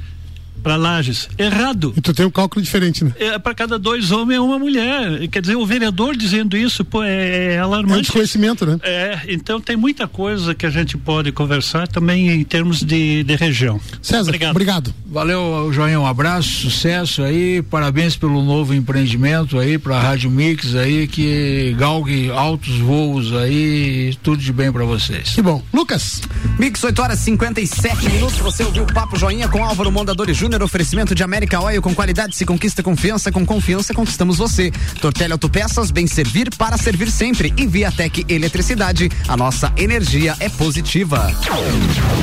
para 0.61 0.75
Lages. 0.75 1.27
Errado. 1.37 1.93
E 1.95 2.01
tu 2.01 2.13
tem 2.13 2.25
um 2.25 2.31
cálculo 2.31 2.61
diferente, 2.61 3.03
né? 3.03 3.13
É, 3.17 3.39
para 3.39 3.53
cada 3.53 3.77
dois 3.77 4.11
homens 4.11 4.37
é 4.37 4.41
uma 4.41 4.59
mulher. 4.59 5.27
Quer 5.29 5.41
dizer, 5.41 5.55
o 5.55 5.65
vereador 5.65 6.15
dizendo 6.15 6.55
isso, 6.55 6.83
pô, 6.85 7.03
é, 7.03 7.53
é 7.53 7.59
alarmante. 7.59 7.93
É 7.93 7.97
um 7.97 8.01
desconhecimento, 8.01 8.65
né? 8.65 8.79
É, 8.83 9.19
então 9.27 9.59
tem 9.59 9.75
muita 9.75 10.07
coisa 10.07 10.53
que 10.53 10.65
a 10.65 10.69
gente 10.69 10.97
pode 10.97 11.31
conversar 11.31 11.87
também 11.87 12.29
em 12.29 12.43
termos 12.43 12.81
de, 12.83 13.23
de 13.23 13.35
região. 13.35 13.79
César, 14.01 14.29
obrigado. 14.29 14.51
obrigado. 14.51 14.93
Valeu, 15.05 15.71
Joinha, 15.73 15.99
um 15.99 16.05
abraço, 16.05 16.49
sucesso 16.49 17.23
aí, 17.23 17.61
parabéns 17.61 18.15
pelo 18.15 18.43
novo 18.43 18.73
empreendimento 18.73 19.59
aí 19.59 19.77
para 19.77 19.97
a 19.97 20.01
Rádio 20.01 20.29
Mix 20.29 20.75
aí, 20.75 21.07
que 21.07 21.75
galgue 21.77 22.31
altos 22.31 22.77
voos 22.77 23.33
aí, 23.33 24.15
tudo 24.23 24.41
de 24.41 24.53
bem 24.53 24.71
para 24.71 24.85
vocês. 24.85 25.29
Que 25.29 25.41
bom. 25.41 25.63
Lucas. 25.73 26.21
Mix 26.57 26.83
8 26.83 27.01
horas 27.01 27.19
57 27.19 28.09
minutos, 28.09 28.37
você 28.39 28.63
ouviu 28.63 28.83
o 28.83 28.93
Papo 28.93 29.17
Joinha 29.17 29.47
com 29.47 29.63
Álvaro 29.63 29.91
Mondadores 29.91 30.37
Júnior 30.37 30.50
Júnior, 30.51 30.63
oferecimento 30.63 31.15
de 31.15 31.23
América 31.23 31.61
Oil 31.61 31.81
com 31.81 31.95
qualidade 31.95 32.35
se 32.35 32.45
conquista 32.45 32.83
confiança, 32.83 33.31
com 33.31 33.45
confiança 33.45 33.93
conquistamos 33.93 34.37
você. 34.37 34.69
Tortelli 34.99 35.31
Autopeças, 35.31 35.91
bem 35.91 36.05
servir 36.05 36.53
para 36.57 36.77
servir 36.77 37.09
sempre. 37.09 37.53
E 37.55 37.65
Viatec 37.65 38.25
Eletricidade, 38.27 39.09
a 39.29 39.37
nossa 39.37 39.71
energia 39.77 40.35
é 40.41 40.49
positiva. 40.49 41.31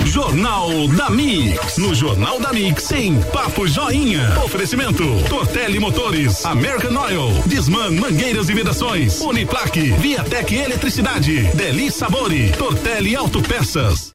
Jornal 0.05 0.89
da 0.89 1.09
Mix, 1.09 1.79
no 1.79 1.95
Jornal 1.95 2.39
da 2.39 2.53
Mix, 2.53 2.93
em 2.93 3.19
Papo 3.19 3.67
Joinha. 3.67 4.39
Oferecimento, 4.45 5.05
Tortelli 5.31 5.79
Motores, 5.79 6.45
American 6.45 7.01
Oil, 7.01 7.43
Disman 7.47 7.93
Mangueiras 7.93 8.51
e 8.51 8.55
Vedações, 8.55 9.23
Uniplaque, 9.23 9.93
Viatec 9.93 10.55
Eletricidade, 10.55 11.45
Deli 11.55 11.91
Sabore, 11.91 12.53
Tortelli 12.59 13.17
Autopeças. 13.17 14.07